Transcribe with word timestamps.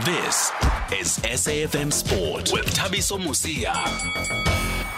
This 0.00 0.50
is 0.90 1.18
SAFM 1.18 1.92
Sport 1.92 2.50
with 2.50 2.64
Thabiso 2.74 3.18
Mosia. 3.18 3.74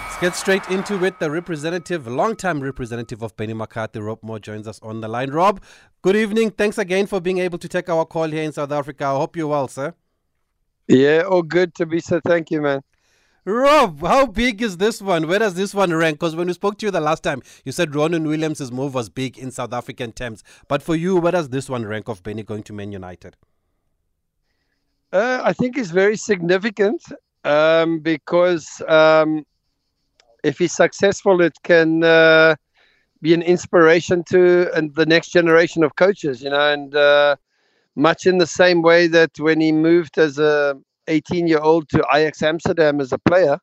Let's 0.05 0.21
get 0.21 0.37
straight 0.37 0.69
into 0.71 1.05
it. 1.05 1.19
The 1.19 1.33
representative, 1.33 2.07
long-time 2.07 2.61
representative 2.61 3.21
of 3.21 3.37
Benny 3.37 3.55
McCarthy, 3.55 3.99
Rob 3.99 4.21
Moore, 4.23 4.39
joins 4.39 4.69
us 4.69 4.79
on 4.83 5.01
the 5.01 5.09
line. 5.09 5.33
Rob, 5.33 5.61
good 6.03 6.15
evening. 6.15 6.53
Thanks 6.53 6.79
again 6.79 7.09
for 7.09 7.21
being 7.21 7.39
able 7.39 7.59
to 7.59 7.69
take 7.69 7.89
our 7.89 8.05
call 8.05 8.29
here 8.29 8.45
in 8.45 8.53
South 8.53 8.71
Africa. 8.71 9.07
I 9.07 9.17
hope 9.17 9.35
you're 9.35 9.49
well, 9.49 9.67
sir. 9.67 9.95
Yeah, 10.87 11.23
all 11.29 11.43
good 11.43 11.75
Thabiso. 11.75 12.21
Thank 12.25 12.53
you, 12.53 12.61
man. 12.61 12.81
Rob, 13.45 14.01
how 14.01 14.27
big 14.27 14.63
is 14.63 14.77
this 14.77 15.03
one? 15.03 15.27
Where 15.27 15.41
does 15.41 15.55
this 15.55 15.75
one 15.75 15.93
rank? 15.93 16.21
Because 16.21 16.37
when 16.37 16.47
we 16.47 16.53
spoke 16.53 16.79
to 16.79 16.87
you 16.87 16.93
the 16.93 17.01
last 17.01 17.25
time, 17.25 17.43
you 17.65 17.73
said 17.73 17.91
Ronwen 17.91 18.29
Williams' 18.29 18.71
move 18.71 18.95
was 18.95 19.09
big 19.09 19.39
in 19.39 19.51
South 19.51 19.73
African 19.73 20.13
terms. 20.13 20.45
But 20.69 20.85
for 20.85 20.95
you, 20.95 21.17
where 21.17 21.33
does 21.33 21.49
this 21.49 21.69
one 21.69 21.85
rank 21.85 22.09
of 22.09 22.23
Benny 22.23 22.45
going 22.45 22.63
to 22.63 22.73
Man 22.73 22.93
United? 22.93 23.37
Uh, 25.15 25.41
I 25.45 25.53
think 25.53 25.79
it's 25.79 25.91
very 25.93 26.17
significant 26.17 27.01
um, 27.45 28.01
because 28.01 28.83
um, 28.89 29.45
if 30.43 30.59
he's 30.59 30.75
successful, 30.75 31.41
it 31.41 31.57
can 31.63 32.03
uh, 32.03 32.57
be 33.23 33.33
an 33.33 33.43
inspiration 33.43 34.25
to 34.31 34.71
and 34.77 34.93
the 34.97 35.07
next 35.07 35.31
generation 35.31 35.85
of 35.85 35.95
coaches. 35.95 36.43
You 36.43 36.51
know, 36.51 36.73
and 36.73 36.97
uh, 36.97 37.37
much 37.95 38.27
in 38.27 38.39
the 38.39 38.47
same 38.47 38.83
way 38.83 39.07
that 39.07 39.31
when 39.39 39.61
he 39.61 39.73
moved 39.73 40.19
as 40.19 40.39
a 40.41 40.75
18 41.07 41.47
year 41.47 41.61
old 41.61 41.89
to 41.91 42.05
Ajax 42.13 42.43
Amsterdam 42.43 43.01
as 43.01 43.13
a 43.13 43.19
player, 43.19 43.59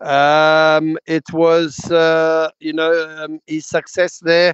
um, 0.00 0.98
it 1.06 1.24
was 1.32 1.78
uh, 1.92 2.50
you 2.58 2.72
know 2.72 2.92
um, 3.24 3.38
his 3.46 3.66
success 3.68 4.18
there. 4.18 4.52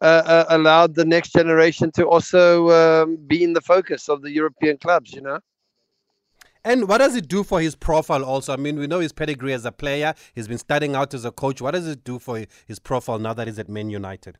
Uh, 0.00 0.22
uh, 0.26 0.44
allowed 0.50 0.94
the 0.94 1.04
next 1.04 1.32
generation 1.32 1.90
to 1.90 2.06
also 2.06 2.70
um, 2.70 3.16
be 3.26 3.42
in 3.42 3.52
the 3.52 3.60
focus 3.60 4.08
of 4.08 4.22
the 4.22 4.30
European 4.30 4.78
clubs, 4.78 5.12
you 5.12 5.20
know. 5.20 5.40
And 6.64 6.86
what 6.86 6.98
does 6.98 7.16
it 7.16 7.26
do 7.26 7.42
for 7.42 7.60
his 7.60 7.74
profile 7.74 8.24
also? 8.24 8.52
I 8.52 8.56
mean, 8.56 8.78
we 8.78 8.86
know 8.86 9.00
his 9.00 9.12
pedigree 9.12 9.52
as 9.52 9.64
a 9.64 9.72
player. 9.72 10.14
He's 10.34 10.46
been 10.46 10.58
starting 10.58 10.94
out 10.94 11.14
as 11.14 11.24
a 11.24 11.32
coach. 11.32 11.60
What 11.60 11.72
does 11.72 11.88
it 11.88 12.04
do 12.04 12.20
for 12.20 12.44
his 12.66 12.78
profile 12.78 13.18
now 13.18 13.34
that 13.34 13.48
he's 13.48 13.58
at 13.58 13.68
Man 13.68 13.90
United? 13.90 14.38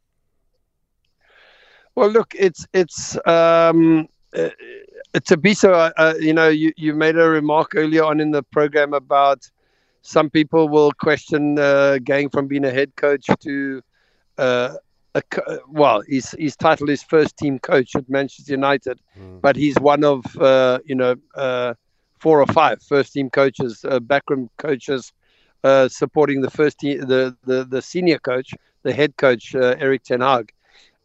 Well, 1.96 2.10
look, 2.10 2.34
it's 2.38 2.64
it's 2.72 3.16
um, 3.26 4.08
uh, 4.36 4.50
Thabiso. 5.14 5.72
Uh, 5.72 5.92
uh, 5.96 6.14
you 6.20 6.32
know, 6.32 6.48
you 6.48 6.72
you 6.76 6.94
made 6.94 7.16
a 7.16 7.28
remark 7.28 7.72
earlier 7.74 8.04
on 8.04 8.20
in 8.20 8.30
the 8.30 8.44
program 8.44 8.94
about 8.94 9.50
some 10.02 10.30
people 10.30 10.68
will 10.68 10.92
question 10.92 11.58
uh, 11.58 11.98
going 12.04 12.28
from 12.28 12.46
being 12.46 12.64
a 12.64 12.70
head 12.70 12.94
coach 12.94 13.26
to 13.40 13.82
uh, 14.38 14.74
a, 15.46 15.58
well, 15.68 16.02
his 16.06 16.34
his 16.38 16.56
title 16.56 16.88
is 16.88 17.02
first 17.02 17.36
team 17.36 17.58
coach 17.58 17.94
at 17.94 18.08
Manchester 18.08 18.52
United, 18.52 19.00
mm. 19.18 19.40
but 19.40 19.56
he's 19.56 19.76
one 19.80 20.04
of 20.04 20.24
uh, 20.36 20.78
you 20.84 20.94
know 20.94 21.16
four 22.18 22.40
or 22.40 22.46
five 22.46 22.82
first 22.82 23.12
team 23.12 23.30
coaches, 23.30 23.84
uh, 23.88 24.00
backroom 24.00 24.50
coaches, 24.58 25.12
uh, 25.64 25.88
supporting 25.88 26.40
the 26.40 26.50
first 26.50 26.78
team, 26.78 27.00
the, 27.00 27.36
the, 27.44 27.64
the 27.64 27.82
senior 27.82 28.18
coach, 28.18 28.54
the 28.82 28.92
head 28.92 29.16
coach, 29.16 29.54
uh, 29.54 29.74
Erik 29.78 30.04
Ten 30.04 30.20
Hag. 30.20 30.52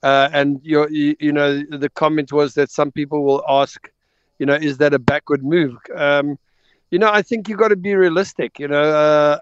Uh, 0.02 0.30
and 0.34 0.60
you, 0.64 1.16
you 1.20 1.32
know, 1.32 1.64
the 1.70 1.90
comment 1.90 2.34
was 2.34 2.56
that 2.56 2.70
some 2.70 2.92
people 2.92 3.24
will 3.24 3.44
ask, 3.48 3.90
you 4.38 4.46
know, 4.46 4.56
is 4.56 4.78
that 4.78 4.94
a 4.94 5.00
backward 5.00 5.44
move? 5.44 5.78
Um, 5.96 6.38
you 6.92 7.00
know, 7.00 7.10
I 7.10 7.22
think 7.22 7.48
you've 7.48 7.58
got 7.58 7.70
to 7.70 7.78
be 7.78 7.96
realistic. 7.96 8.60
You 8.60 8.68
know, 8.68 8.84
uh, 8.84 9.40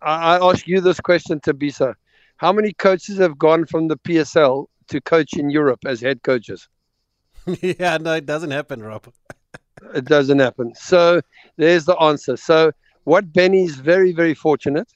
I, 0.00 0.36
I 0.36 0.50
ask 0.50 0.66
you 0.66 0.80
this 0.80 1.00
question, 1.00 1.38
Thabiso. 1.40 1.94
How 2.40 2.54
many 2.54 2.72
coaches 2.72 3.18
have 3.18 3.36
gone 3.36 3.66
from 3.66 3.88
the 3.88 3.98
PSL 3.98 4.64
to 4.88 4.98
coach 5.02 5.34
in 5.34 5.50
Europe 5.50 5.80
as 5.84 6.00
head 6.00 6.22
coaches? 6.22 6.70
yeah, 7.60 7.98
no, 7.98 8.14
it 8.14 8.24
doesn't 8.24 8.50
happen, 8.50 8.82
Rob. 8.82 9.12
it 9.94 10.06
doesn't 10.06 10.38
happen. 10.38 10.74
So 10.74 11.20
there's 11.58 11.84
the 11.84 11.98
answer. 11.98 12.38
So 12.38 12.72
what 13.04 13.30
Benny's 13.30 13.74
very, 13.76 14.12
very 14.12 14.32
fortunate 14.32 14.90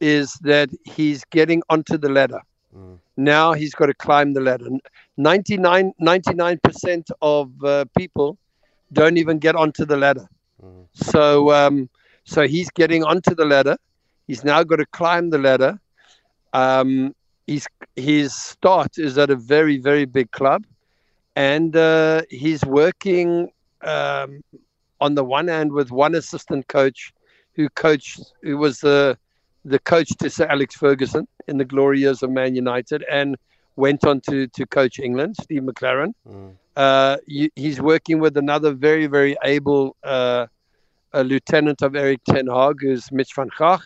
is 0.00 0.34
that 0.40 0.70
he's 0.84 1.22
getting 1.26 1.62
onto 1.70 1.96
the 1.96 2.08
ladder. 2.08 2.40
Mm. 2.76 2.98
Now 3.16 3.52
he's 3.52 3.74
got 3.74 3.86
to 3.86 3.94
climb 3.94 4.32
the 4.32 4.40
ladder. 4.40 4.66
99, 5.16 5.92
99% 6.02 7.10
of 7.22 7.64
uh, 7.64 7.84
people 7.96 8.38
don't 8.92 9.18
even 9.18 9.38
get 9.38 9.54
onto 9.54 9.84
the 9.84 9.96
ladder. 9.96 10.28
Mm. 10.60 10.88
So, 10.94 11.52
um, 11.52 11.88
so 12.24 12.48
he's 12.48 12.70
getting 12.70 13.04
onto 13.04 13.36
the 13.36 13.44
ladder. 13.44 13.76
He's 14.26 14.42
now 14.42 14.64
got 14.64 14.76
to 14.76 14.86
climb 14.86 15.30
the 15.30 15.38
ladder. 15.38 15.78
Um, 16.52 17.14
his, 17.46 17.66
his 17.96 18.34
start 18.34 18.98
is 18.98 19.18
at 19.18 19.30
a 19.30 19.36
very, 19.36 19.78
very 19.78 20.04
big 20.04 20.30
club. 20.30 20.64
And 21.34 21.74
uh, 21.76 22.22
he's 22.30 22.64
working 22.64 23.50
um, 23.82 24.42
on 25.00 25.14
the 25.14 25.24
one 25.24 25.48
hand 25.48 25.72
with 25.72 25.90
one 25.90 26.14
assistant 26.14 26.68
coach 26.68 27.12
who 27.54 27.68
coached, 27.70 28.20
who 28.42 28.56
was 28.58 28.80
the 28.80 29.18
the 29.64 29.78
coach 29.78 30.08
to 30.18 30.28
Sir 30.28 30.46
Alex 30.46 30.74
Ferguson 30.74 31.28
in 31.46 31.56
the 31.56 31.64
glory 31.64 32.00
years 32.00 32.22
of 32.22 32.30
Man 32.30 32.54
United, 32.54 33.04
and 33.10 33.36
went 33.76 34.04
on 34.04 34.20
to 34.22 34.46
to 34.48 34.66
coach 34.66 34.98
England, 34.98 35.36
Steve 35.40 35.62
McClaren. 35.62 36.12
Mm. 36.28 36.52
Uh, 36.76 37.16
he's 37.54 37.80
working 37.80 38.18
with 38.18 38.36
another 38.36 38.72
very 38.72 39.06
very 39.06 39.36
able 39.44 39.96
uh, 40.04 40.46
lieutenant 41.14 41.82
of 41.82 41.94
Erik 41.94 42.22
Ten 42.24 42.46
Hag, 42.46 42.76
who's 42.80 43.10
Mitch 43.12 43.34
van 43.34 43.50
Gaag. 43.58 43.80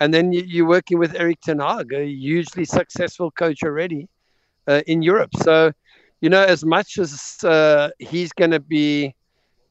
And 0.00 0.14
then 0.14 0.32
you, 0.32 0.64
are 0.64 0.68
working 0.68 0.98
with 0.98 1.14
Erik 1.16 1.40
Ten 1.40 1.58
Hag, 1.58 1.92
a 1.92 2.06
hugely 2.06 2.64
successful 2.64 3.30
coach 3.30 3.62
already 3.64 4.08
uh, 4.68 4.82
in 4.86 5.02
Europe. 5.02 5.30
So, 5.42 5.72
you 6.20 6.30
know, 6.30 6.42
as 6.42 6.64
much 6.64 6.98
as 6.98 7.38
uh, 7.44 7.90
he's 7.98 8.32
going 8.32 8.52
to 8.52 8.60
be 8.60 9.14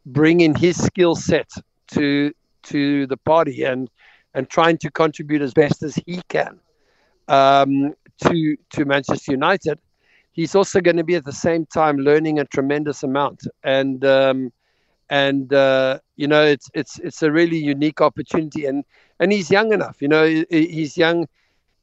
bringing 0.06 0.56
his 0.56 0.82
skill 0.82 1.16
set 1.16 1.50
to 1.92 2.32
to 2.64 3.08
the 3.08 3.18
party 3.18 3.64
and 3.64 3.90
and 4.34 4.50
trying 4.50 4.78
to 4.78 4.92
contribute 4.92 5.42
as 5.42 5.54
best 5.54 5.84
as 5.84 5.96
he 6.06 6.22
can 6.30 6.60
um, 7.28 7.94
to 8.24 8.58
to 8.72 8.86
Manchester 8.86 9.32
United. 9.32 9.80
He's 10.32 10.54
also 10.56 10.82
going 10.82 10.98
to 10.98 11.04
be 11.04 11.16
at 11.16 11.26
the 11.26 11.32
same 11.32 11.66
time 11.66 11.98
learning 11.98 12.40
a 12.40 12.46
tremendous 12.46 13.04
amount, 13.04 13.48
and 13.64 14.04
um, 14.06 14.52
and 15.10 15.52
uh, 15.54 16.00
you 16.16 16.28
know 16.28 16.44
it's 16.44 16.70
it's 16.74 17.00
it's 17.00 17.24
a 17.24 17.32
really 17.32 17.58
unique 17.58 18.02
opportunity, 18.02 18.66
and 18.66 18.84
and 19.20 19.32
he's 19.32 19.50
young 19.50 19.74
enough. 19.74 20.02
You 20.02 20.08
know 20.08 20.26
he's 20.50 20.98
young. 20.98 21.28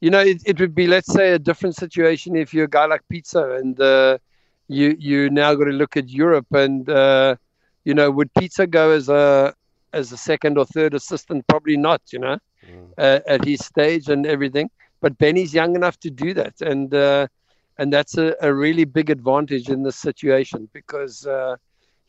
You 0.01 0.09
know 0.09 0.19
it, 0.19 0.41
it 0.45 0.59
would 0.59 0.75
be 0.75 0.87
let's 0.87 1.11
say 1.11 1.31
a 1.31 1.39
different 1.39 1.75
situation 1.75 2.35
if 2.35 2.53
you're 2.53 2.65
a 2.65 2.69
guy 2.69 2.85
like 2.85 3.01
Pitso 3.11 3.59
and 3.59 3.79
uh, 3.79 4.17
you 4.67 4.95
you 4.99 5.29
now 5.29 5.53
got 5.55 5.65
to 5.65 5.71
look 5.71 5.97
at 5.97 6.09
Europe 6.09 6.47
and 6.51 6.89
uh, 6.89 7.35
you 7.85 7.93
know, 7.93 8.11
would 8.11 8.33
Pitso 8.33 8.69
go 8.69 8.91
as 8.91 9.07
a 9.07 9.53
as 9.93 10.11
a 10.11 10.17
second 10.17 10.57
or 10.57 10.65
third 10.65 10.93
assistant? 10.93 11.47
Probably 11.47 11.77
not. 11.77 12.01
You 12.11 12.19
know, 12.19 12.37
mm. 12.67 12.89
uh, 12.97 13.21
at 13.27 13.45
his 13.45 13.63
stage 13.63 14.09
and 14.09 14.25
everything. 14.25 14.69
But 14.99 15.17
Benny's 15.17 15.53
young 15.53 15.75
enough 15.75 15.99
to 15.99 16.09
do 16.09 16.33
that, 16.33 16.59
and 16.61 16.93
uh, 16.93 17.27
and 17.77 17.93
that's 17.93 18.17
a, 18.17 18.35
a, 18.41 18.51
really 18.53 18.85
big 18.85 19.09
advantage 19.09 19.69
in 19.69 19.83
this 19.83 19.97
situation 19.97 20.67
because 20.73 21.27
uh, 21.27 21.57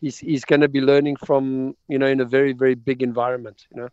he's 0.01 0.19
he's 0.19 0.45
going 0.45 0.63
to 0.63 0.69
be 0.69 0.81
learning 0.81 1.17
from 1.17 1.77
you 1.89 1.99
know 1.99 2.07
in 2.07 2.21
a 2.21 2.25
very 2.25 2.53
very 2.53 2.75
big 2.75 3.03
environment. 3.03 3.67
You 3.71 3.83
know. 3.83 3.89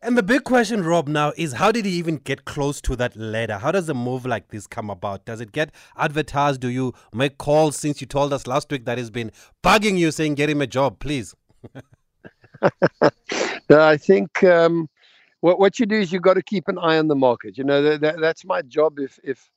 And 0.00 0.16
the 0.16 0.22
big 0.22 0.44
question, 0.44 0.84
Rob, 0.84 1.08
now 1.08 1.32
is 1.36 1.54
how 1.54 1.72
did 1.72 1.84
he 1.84 1.90
even 1.92 2.18
get 2.18 2.44
close 2.44 2.80
to 2.82 2.94
that 2.96 3.16
ladder? 3.16 3.58
How 3.58 3.72
does 3.72 3.88
a 3.88 3.94
move 3.94 4.24
like 4.24 4.48
this 4.48 4.68
come 4.68 4.90
about? 4.90 5.24
Does 5.24 5.40
it 5.40 5.50
get 5.50 5.72
advertised? 5.96 6.60
Do 6.60 6.68
you 6.68 6.94
make 7.12 7.36
calls 7.38 7.76
since 7.76 8.00
you 8.00 8.06
told 8.06 8.32
us 8.32 8.46
last 8.46 8.70
week 8.70 8.84
that 8.84 8.96
he's 8.96 9.10
been 9.10 9.32
bugging 9.64 9.98
you 9.98 10.12
saying, 10.12 10.36
get 10.36 10.50
him 10.50 10.62
a 10.62 10.68
job, 10.68 11.00
please? 11.00 11.34
no, 13.68 13.80
I 13.80 13.96
think 13.96 14.44
um, 14.44 14.88
what, 15.40 15.58
what 15.58 15.80
you 15.80 15.86
do 15.86 15.96
is 15.96 16.12
you've 16.12 16.22
got 16.22 16.34
to 16.34 16.42
keep 16.42 16.68
an 16.68 16.78
eye 16.78 16.98
on 16.98 17.08
the 17.08 17.16
market. 17.16 17.58
You 17.58 17.64
know, 17.64 17.82
that, 17.82 18.00
that 18.00 18.20
that's 18.20 18.44
my 18.44 18.62
job. 18.62 19.00
If, 19.00 19.18
if, 19.24 19.50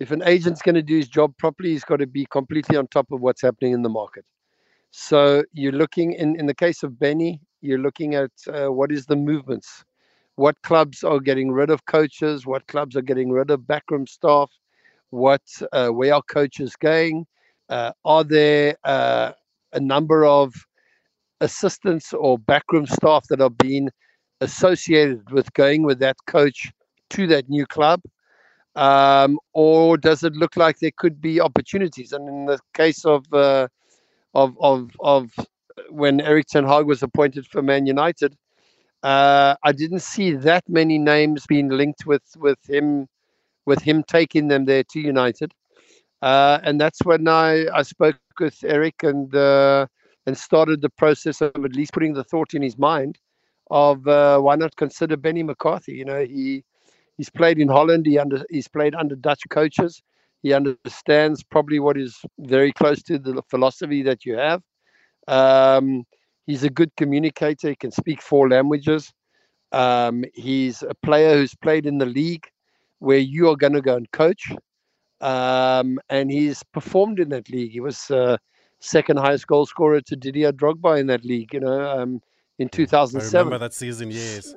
if 0.00 0.10
an 0.10 0.24
agent's 0.24 0.62
going 0.62 0.74
to 0.74 0.82
do 0.82 0.96
his 0.96 1.08
job 1.08 1.32
properly, 1.38 1.70
he's 1.70 1.84
got 1.84 1.98
to 1.98 2.08
be 2.08 2.26
completely 2.26 2.76
on 2.76 2.88
top 2.88 3.12
of 3.12 3.20
what's 3.20 3.42
happening 3.42 3.72
in 3.72 3.82
the 3.82 3.88
market. 3.88 4.24
So 4.90 5.44
you're 5.52 5.70
looking 5.70 6.14
in, 6.14 6.34
in 6.40 6.46
the 6.46 6.54
case 6.54 6.82
of 6.82 6.98
Benny, 6.98 7.40
you're 7.60 7.78
looking 7.78 8.14
at 8.14 8.30
uh, 8.48 8.72
what 8.72 8.92
is 8.92 9.06
the 9.06 9.16
movements, 9.16 9.84
what 10.36 10.60
clubs 10.62 11.04
are 11.04 11.20
getting 11.20 11.50
rid 11.50 11.70
of 11.70 11.84
coaches, 11.86 12.46
what 12.46 12.66
clubs 12.66 12.96
are 12.96 13.02
getting 13.02 13.30
rid 13.30 13.50
of 13.50 13.66
backroom 13.66 14.06
staff, 14.06 14.50
what 15.10 15.42
uh, 15.72 15.88
where 15.88 16.14
are 16.14 16.22
coaches 16.22 16.74
going? 16.76 17.26
Uh, 17.68 17.92
are 18.04 18.24
there 18.24 18.76
uh, 18.84 19.32
a 19.72 19.80
number 19.80 20.24
of 20.24 20.54
assistants 21.40 22.12
or 22.12 22.38
backroom 22.38 22.86
staff 22.86 23.26
that 23.28 23.40
are 23.40 23.50
being 23.50 23.88
associated 24.40 25.30
with 25.30 25.52
going 25.52 25.82
with 25.82 25.98
that 25.98 26.16
coach 26.26 26.72
to 27.10 27.26
that 27.26 27.48
new 27.48 27.66
club? 27.66 28.00
Um, 28.76 29.38
or 29.52 29.96
does 29.96 30.22
it 30.22 30.34
look 30.34 30.56
like 30.56 30.78
there 30.78 30.92
could 30.96 31.20
be 31.20 31.40
opportunities? 31.40 32.12
And 32.12 32.28
in 32.28 32.46
the 32.46 32.58
case 32.74 33.04
of 33.04 33.24
uh, 33.32 33.68
of 34.34 34.56
of 34.60 34.90
of 35.00 35.30
when 35.90 36.20
Erik 36.20 36.46
Ten 36.46 36.64
Hag 36.64 36.86
was 36.86 37.02
appointed 37.02 37.46
for 37.46 37.62
Man 37.62 37.86
United, 37.86 38.36
uh, 39.02 39.54
I 39.62 39.72
didn't 39.72 40.00
see 40.02 40.32
that 40.32 40.68
many 40.68 40.98
names 40.98 41.46
being 41.46 41.68
linked 41.68 42.06
with 42.06 42.22
with 42.36 42.58
him 42.68 43.08
with 43.66 43.82
him 43.82 44.02
taking 44.02 44.48
them 44.48 44.64
there 44.64 44.84
to 44.84 45.00
United. 45.00 45.52
Uh, 46.22 46.58
and 46.64 46.80
that's 46.80 47.00
when 47.04 47.28
I, 47.28 47.66
I 47.74 47.82
spoke 47.82 48.16
with 48.38 48.62
Erik 48.64 49.02
and 49.02 49.34
uh, 49.34 49.86
and 50.26 50.36
started 50.36 50.82
the 50.82 50.90
process 50.90 51.40
of 51.40 51.52
at 51.64 51.74
least 51.74 51.92
putting 51.92 52.12
the 52.12 52.24
thought 52.24 52.54
in 52.54 52.62
his 52.62 52.76
mind 52.78 53.18
of 53.70 54.06
uh, 54.06 54.38
why 54.40 54.56
not 54.56 54.76
consider 54.76 55.16
Benny 55.16 55.42
McCarthy. 55.42 55.92
You 55.92 56.04
know, 56.04 56.24
he 56.24 56.62
he's 57.16 57.30
played 57.30 57.58
in 57.58 57.68
Holland. 57.68 58.06
He 58.06 58.18
under 58.18 58.44
he's 58.50 58.68
played 58.68 58.94
under 58.94 59.16
Dutch 59.16 59.42
coaches. 59.48 60.02
He 60.42 60.52
understands 60.52 61.42
probably 61.42 61.80
what 61.80 61.98
is 61.98 62.18
very 62.38 62.72
close 62.72 63.02
to 63.04 63.18
the 63.18 63.42
philosophy 63.50 64.02
that 64.02 64.24
you 64.24 64.36
have. 64.36 64.62
Um, 65.30 66.04
he's 66.46 66.64
a 66.64 66.70
good 66.70 66.94
communicator. 66.96 67.68
He 67.70 67.76
can 67.76 67.90
speak 67.90 68.20
four 68.20 68.48
languages. 68.48 69.12
Um, 69.72 70.24
he's 70.34 70.82
a 70.82 70.94
player 70.94 71.34
who's 71.34 71.54
played 71.54 71.86
in 71.86 71.98
the 71.98 72.06
league 72.06 72.46
where 72.98 73.18
you 73.18 73.48
are 73.48 73.56
going 73.56 73.72
to 73.74 73.80
go 73.80 73.96
and 73.96 74.10
coach. 74.10 74.52
Um, 75.20 76.00
and 76.08 76.30
he's 76.30 76.62
performed 76.72 77.20
in 77.20 77.28
that 77.28 77.48
league. 77.48 77.70
He 77.70 77.80
was 77.80 78.10
uh, 78.10 78.36
second 78.80 79.18
highest 79.18 79.46
goal 79.46 79.66
scorer 79.66 80.00
to 80.00 80.16
Didier 80.16 80.52
Drogba 80.52 80.98
in 80.98 81.06
that 81.06 81.24
league. 81.24 81.54
You 81.54 81.60
know, 81.60 81.80
um, 81.88 82.20
in 82.58 82.68
2007. 82.68 83.36
I 83.36 83.40
remember 83.40 83.58
that 83.58 83.74
season, 83.74 84.10
yes. 84.10 84.54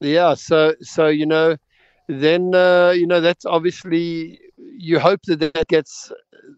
Yeah, 0.00 0.34
so 0.34 0.74
so 0.80 1.08
you 1.08 1.26
know, 1.26 1.56
then 2.08 2.54
uh, 2.54 2.92
you 2.96 3.06
know 3.06 3.20
that's 3.20 3.44
obviously 3.44 4.40
you 4.56 4.98
hope 4.98 5.20
that 5.26 5.40
that 5.40 5.68
gets 5.68 6.10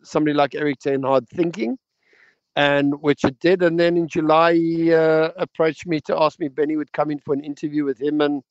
somebody 0.03 0.32
like 0.32 0.55
Erik 0.55 0.79
ten 0.79 1.03
Hag 1.03 1.29
thinking, 1.29 1.76
and 2.56 3.00
which 3.00 3.25
it 3.25 3.38
did. 3.38 3.62
And 3.62 3.78
then 3.78 3.96
in 3.96 4.08
July, 4.08 4.54
he 4.54 4.93
uh, 4.93 5.31
approached 5.37 5.87
me 5.87 6.00
to 6.02 6.20
ask 6.20 6.38
me 6.38 6.49
Benny 6.49 6.76
would 6.76 6.93
come 6.93 7.10
in 7.10 7.19
for 7.19 7.34
an 7.34 7.44
interview 7.44 7.84
with 7.84 8.00
him 8.00 8.20
and 8.20 8.43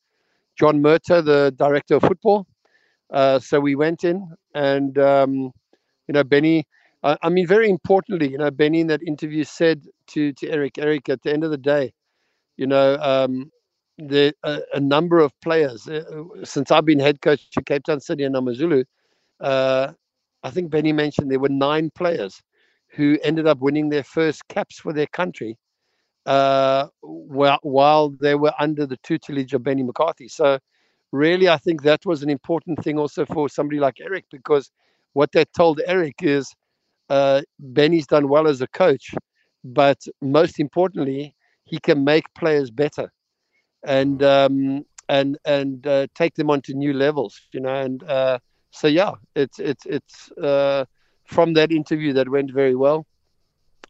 John 0.57 0.81
Murtough, 0.81 1.24
the 1.24 1.53
director 1.56 1.95
of 1.95 2.03
football. 2.03 2.48
Uh, 3.12 3.39
so 3.39 3.59
we 3.59 3.75
went 3.75 4.03
in, 4.03 4.27
and 4.56 4.98
um, 4.98 5.51
you 6.07 6.13
know, 6.13 6.24
Benny. 6.24 6.65
I, 7.03 7.30
mean, 7.30 7.48
very 7.48 7.68
importantly, 7.68 8.30
you 8.30 8.38
know, 8.38 8.51
Benny 8.51 8.80
in 8.80 8.86
that 8.88 9.01
interview 9.01 9.44
said 9.44 9.88
to 10.07 10.33
to 10.33 10.50
Erik, 10.50 10.77
Erik, 10.77 11.09
at 11.09 11.24
the 11.24 11.33
end 11.33 11.44
of 11.44 11.50
the 11.50 11.57
day, 11.57 11.94
you 12.57 12.68
know, 12.68 12.95
um, 13.01 13.51
the 13.97 14.33
a, 14.44 14.59
a, 14.75 14.80
number 14.80 15.19
of 15.19 15.31
players 15.42 15.88
uh, 15.88 16.04
since 16.44 16.69
I've 16.69 16.86
been 16.86 17.00
head 17.00 17.21
coach 17.21 17.50
to 17.51 17.63
Cape 17.63 17.86
Town 17.86 18.00
City 18.00 18.24
and 18.24 18.36
AmaZulu. 18.36 18.86
Uh, 19.39 19.94
I 20.44 20.50
think 20.51 20.69
Benny 20.69 20.94
mentioned 20.94 21.31
there 21.31 21.39
were 21.39 21.50
nine 21.50 21.89
players 21.95 22.42
who 22.94 23.18
ended 23.24 23.48
up 23.48 23.60
winning 23.60 23.90
their 23.90 24.04
first 24.04 24.48
caps 24.48 24.80
for 24.80 24.94
their 24.94 25.08
country 25.08 25.58
uh, 26.26 26.88
while, 27.02 28.10
they 28.22 28.36
were 28.36 28.54
under 28.60 28.86
the 28.86 28.98
tutelage 28.98 29.54
of 29.54 29.64
Benny 29.64 29.84
McCarthy. 29.84 30.28
So, 30.28 30.60
really, 31.12 31.50
I 31.50 31.58
think 31.58 31.84
that 31.84 32.06
was 32.06 32.24
an 32.24 32.30
important 32.30 32.84
thing 32.84 32.98
also 33.00 33.26
for 33.26 33.50
somebody 33.50 33.80
like 33.80 34.00
Erik 34.00 34.26
because 34.32 34.72
what 35.14 35.32
that 35.34 35.52
told 35.54 35.82
Erik 35.86 36.16
is 36.22 36.54
uh, 37.10 37.42
Benny's 37.60 38.08
done 38.08 38.28
well 38.30 38.48
as 38.48 38.62
a 38.62 38.68
coach, 38.68 39.14
but 39.64 40.00
most 40.22 40.60
importantly, 40.60 41.36
he 41.66 41.80
can 41.80 42.04
make 42.04 42.26
players 42.36 42.70
better 42.72 43.12
and 43.86 44.22
um, 44.24 44.84
and 45.10 45.38
and 45.46 45.86
uh, 45.88 46.08
take 46.16 46.36
them 46.36 46.50
onto 46.50 46.74
new 46.74 46.94
levels, 46.94 47.40
you 47.54 47.60
know. 47.62 47.76
And 47.76 48.04
uh, 48.04 48.40
so, 48.72 48.88
yeah, 48.88 49.12
it's 49.36 49.60
it's 49.60 49.86
it's 49.86 50.32
uh, 50.34 50.86
from 51.31 51.54
that 51.54 51.72
interview 51.72 52.12
that 52.13 52.30
went 52.30 52.51
very 52.51 52.75
well. 52.75 53.06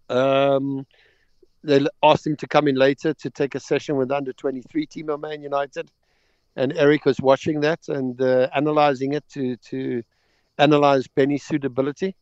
Um, 0.09 0.85
they 1.63 1.85
asked 2.03 2.27
him 2.27 2.35
to 2.37 2.47
come 2.47 2.67
in 2.67 2.75
later 2.75 3.13
to 3.15 3.29
take 3.29 3.55
a 3.55 3.59
session 3.59 3.95
with 3.95 4.11
under 4.11 4.33
23 4.33 4.85
team 4.85 5.09
of 5.09 5.19
Man 5.21 5.41
United, 5.41 5.91
and 6.55 6.75
Erik 6.77 7.05
was 7.05 7.19
watching 7.19 7.61
that 7.61 7.79
and 7.87 8.21
uh, 8.21 8.47
analyzing 8.53 9.13
it 9.13 9.27
to 9.29 9.55
to 9.57 10.03
analyze 10.57 11.07
Benny's 11.07 11.43
suitability. 11.43 12.15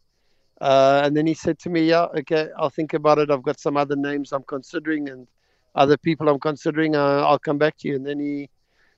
Uh, 0.62 1.02
and 1.04 1.16
then 1.16 1.26
he 1.26 1.34
said 1.34 1.58
to 1.60 1.70
me, 1.70 1.82
"Yeah, 1.88 2.08
okay, 2.20 2.50
I'll 2.58 2.70
think 2.70 2.94
about 2.94 3.18
it. 3.20 3.32
I've 3.32 3.44
got 3.44 3.60
some 3.60 3.78
other 3.78 3.96
names 3.96 4.32
I'm 4.32 4.44
considering 4.44 5.10
and 5.10 5.28
other 5.76 5.98
people 5.98 6.28
I'm 6.30 6.40
considering. 6.40 6.96
Uh, 6.96 7.24
I'll 7.28 7.40
come 7.40 7.58
back 7.58 7.78
to 7.80 7.88
you." 7.88 7.96
And 7.96 8.06
then 8.06 8.20
he, 8.20 8.50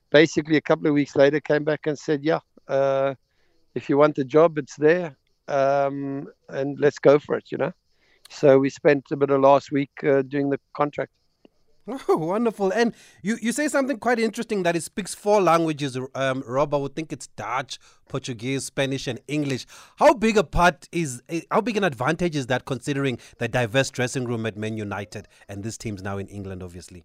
basically, 0.10 0.58
a 0.58 0.68
couple 0.70 0.88
of 0.88 0.94
weeks 0.94 1.16
later, 1.16 1.40
came 1.40 1.64
back 1.64 1.88
and 1.88 1.98
said, 1.98 2.24
"Yeah, 2.24 2.40
uh, 2.68 3.14
if 3.76 3.90
you 3.90 3.98
want 3.98 4.16
the 4.16 4.26
job, 4.26 4.58
it's 4.58 4.76
there, 4.76 5.16
um, 5.52 6.28
and 6.50 6.80
let's 6.80 7.00
go 7.00 7.20
for 7.20 7.36
it." 7.36 7.52
You 7.52 7.58
know. 7.58 7.72
So 8.30 8.60
we 8.60 8.70
spent 8.70 9.06
a 9.12 9.18
bit 9.18 9.30
of 9.30 9.42
last 9.42 9.72
week 9.72 9.92
uh, 10.04 10.22
doing 10.22 10.50
the 10.50 10.60
contract. 10.74 11.12
Oh, 12.08 12.16
wonderful. 12.16 12.72
And 12.72 12.94
you, 13.22 13.38
you 13.42 13.52
say 13.52 13.68
something 13.68 13.98
quite 13.98 14.20
interesting 14.20 14.64
that 14.64 14.76
it 14.76 14.84
speaks 14.84 15.16
four 15.16 15.42
languages, 15.42 15.98
um, 16.16 16.44
Rob. 16.48 16.74
I 16.74 16.78
would 16.78 16.96
think 16.96 17.12
it's 17.12 17.28
Dutch, 17.28 17.80
Portuguese, 18.08 18.66
Spanish, 18.66 19.08
and 19.08 19.20
English. 19.28 19.66
How 19.98 20.14
big 20.14 20.38
a 20.38 20.44
part 20.44 20.88
is, 20.92 21.22
eh, 21.30 21.42
how 21.50 21.62
big 21.62 21.78
an 21.78 21.84
advantage 21.84 22.36
is 22.36 22.48
that 22.48 22.66
considering 22.66 23.18
the 23.40 23.48
diverse 23.48 23.90
dressing 23.90 24.26
room 24.26 24.46
at 24.46 24.58
Man 24.58 24.78
United 24.78 25.28
and 25.50 25.64
this 25.64 25.78
team's 25.78 26.04
now 26.04 26.18
in 26.18 26.28
England, 26.28 26.62
obviously? 26.62 27.04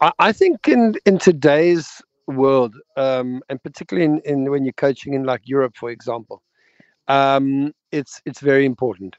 I, 0.00 0.12
I 0.18 0.32
think 0.32 0.66
in, 0.66 0.94
in 1.04 1.18
today's 1.18 2.02
world, 2.28 2.74
um, 2.96 3.42
and 3.48 3.62
particularly 3.62 4.06
in, 4.06 4.20
in 4.24 4.50
when 4.50 4.64
you're 4.64 4.72
coaching 4.74 5.14
in 5.14 5.24
like 5.24 5.42
Europe, 5.44 5.74
for 5.76 5.90
example, 5.90 6.42
um, 7.08 7.72
it's 7.90 8.20
it's 8.24 8.40
very 8.40 8.64
important. 8.64 9.16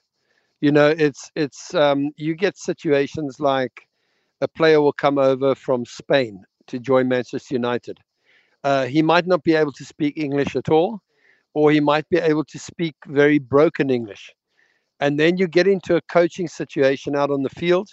You 0.61 0.71
know 0.71 0.89
it's 0.97 1.31
it's 1.35 1.73
um, 1.73 2.11
you 2.15 2.35
get 2.35 2.57
situations 2.57 3.39
like 3.39 3.87
a 4.43 4.47
player 4.47 4.81
will 4.81 4.93
come 4.93 5.17
over 5.17 5.55
from 5.55 5.85
spain 5.85 6.43
to 6.67 6.79
join 6.79 7.07
manchester 7.07 7.55
united. 7.55 7.97
Uh, 8.63 8.85
he 8.85 9.01
might 9.01 9.25
not 9.25 9.43
be 9.43 9.55
able 9.55 9.71
to 9.71 9.85
speak 9.85 10.17
english 10.17 10.55
at 10.55 10.69
all 10.69 10.99
or 11.53 11.71
he 11.71 11.79
might 11.79 12.07
be 12.09 12.17
able 12.17 12.43
to 12.43 12.59
speak 12.59 12.95
very 13.07 13.39
broken 13.39 13.89
english. 13.89 14.33
And 14.99 15.19
then 15.19 15.37
you 15.37 15.47
get 15.47 15.67
into 15.67 15.95
a 15.95 16.01
coaching 16.09 16.47
situation 16.47 17.15
out 17.15 17.31
on 17.31 17.43
the 17.43 17.49
field 17.49 17.89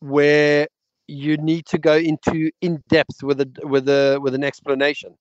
where 0.00 0.66
you 1.08 1.36
need 1.38 1.66
to 1.66 1.78
go 1.78 1.96
into 1.96 2.50
in 2.60 2.82
depth 2.88 3.22
with 3.22 3.40
a 3.40 3.48
with 3.64 3.88
a 3.88 4.18
with 4.22 4.34
an 4.34 4.44
explanation 4.44 5.16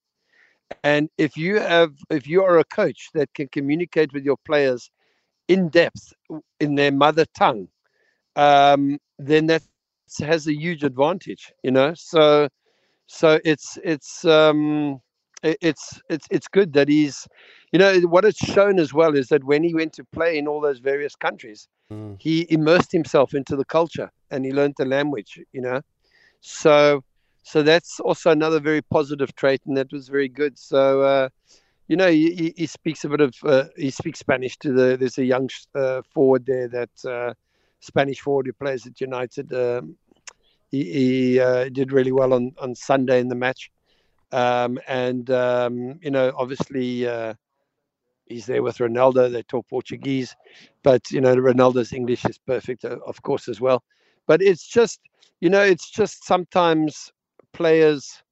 and 0.84 1.10
if 1.18 1.38
you 1.38 1.60
have 1.60 1.94
if 2.10 2.28
you 2.28 2.44
are 2.44 2.60
a 2.60 2.64
coach 2.66 3.10
that 3.14 3.34
can 3.34 3.48
communicate 3.50 4.14
with 4.14 4.24
your 4.24 4.38
players 4.46 4.90
in 5.48 5.70
depth 5.70 6.14
in 6.60 6.76
their 6.76 6.92
mother 6.92 7.26
tongue, 7.38 7.68
um, 8.36 8.98
then 9.20 9.48
that 9.48 9.64
has 10.20 10.48
a 10.48 10.54
huge 10.54 10.84
advantage, 10.84 11.54
you 11.64 11.72
know. 11.72 11.94
So, 11.96 12.48
so 13.08 13.40
it's 13.44 13.78
it's 13.84 14.26
um, 14.26 15.00
it's 15.44 16.02
it's 16.10 16.28
it's 16.30 16.48
good 16.48 16.74
that 16.74 16.88
he's, 16.88 17.28
you 17.72 17.80
know, 17.80 18.00
what 18.02 18.26
it's 18.26 18.46
shown 18.46 18.80
as 18.80 18.94
well 18.94 19.16
is 19.16 19.28
that 19.30 19.44
when 19.44 19.64
he 19.64 19.74
went 19.74 19.94
to 19.94 20.04
play 20.06 20.38
in 20.38 20.48
all 20.48 20.62
those 20.62 20.80
various 20.80 21.16
countries, 21.16 21.68
mm. 21.92 22.16
he 22.20 22.46
immersed 22.50 22.92
himself 22.92 23.34
into 23.34 23.56
the 23.56 23.66
culture 23.66 24.12
and 24.30 24.46
he 24.46 24.52
learned 24.52 24.76
the 24.78 24.86
language, 24.86 25.40
you 25.52 25.62
know. 25.62 25.82
So, 26.42 27.04
so 27.44 27.64
that's 27.64 28.00
also 28.00 28.32
another 28.32 28.60
very 28.60 28.82
positive 28.82 29.36
trait, 29.36 29.62
and 29.66 29.78
that 29.78 29.92
was 29.92 30.10
very 30.10 30.30
good. 30.30 30.58
So. 30.58 31.02
Uh, 31.02 31.30
you 31.88 31.98
know, 31.98 32.10
he, 32.10 32.54
he 32.56 32.68
speaks 32.68 33.04
a 33.04 33.10
bit 33.10 33.20
of 33.20 33.36
uh, 33.44 33.66
he 33.76 33.92
speaks 33.92 34.20
Spanish 34.20 34.56
to 34.60 34.72
the. 34.72 34.96
There's 34.96 35.18
a 35.18 35.26
young 35.26 35.50
uh, 35.76 36.02
forward 36.14 36.46
there 36.46 36.70
that 36.70 37.06
uh, 37.06 37.34
Spanish 37.82 38.22
forward 38.22 38.46
who 38.46 38.54
plays 38.54 38.88
at 38.88 39.02
United. 39.02 39.52
Um, 39.52 39.98
he, 40.70 40.84
he 40.86 41.40
uh, 41.42 41.68
did 41.68 41.92
really 41.92 42.14
well 42.14 42.32
on 42.34 42.54
on 42.60 42.76
Sunday 42.76 43.20
in 43.20 43.28
the 43.28 43.36
match, 43.36 43.72
um, 44.32 44.80
and 44.88 45.30
um, 45.32 46.00
you 46.02 46.12
know, 46.12 46.34
obviously. 46.38 47.08
Uh, 47.08 47.34
he's 48.32 48.46
there 48.46 48.64
with 48.64 48.78
Ronaldo. 48.78 49.32
They 49.32 49.44
talk 49.44 49.68
Portuguese, 49.70 50.36
but 50.84 51.12
you 51.12 51.22
know 51.22 51.36
Ronaldo's 51.36 51.94
English 51.94 52.26
is 52.26 52.38
perfect, 52.38 52.86
uh, 52.86 52.98
of 53.06 53.22
course, 53.22 53.48
as 53.48 53.60
well. 53.60 53.84
But 54.28 54.42
it's 54.42 54.66
just, 54.66 55.00
you 55.42 55.50
know, 55.50 55.62
it's 55.62 55.90
just 55.90 56.26
sometimes 56.26 57.12
players 57.54 58.24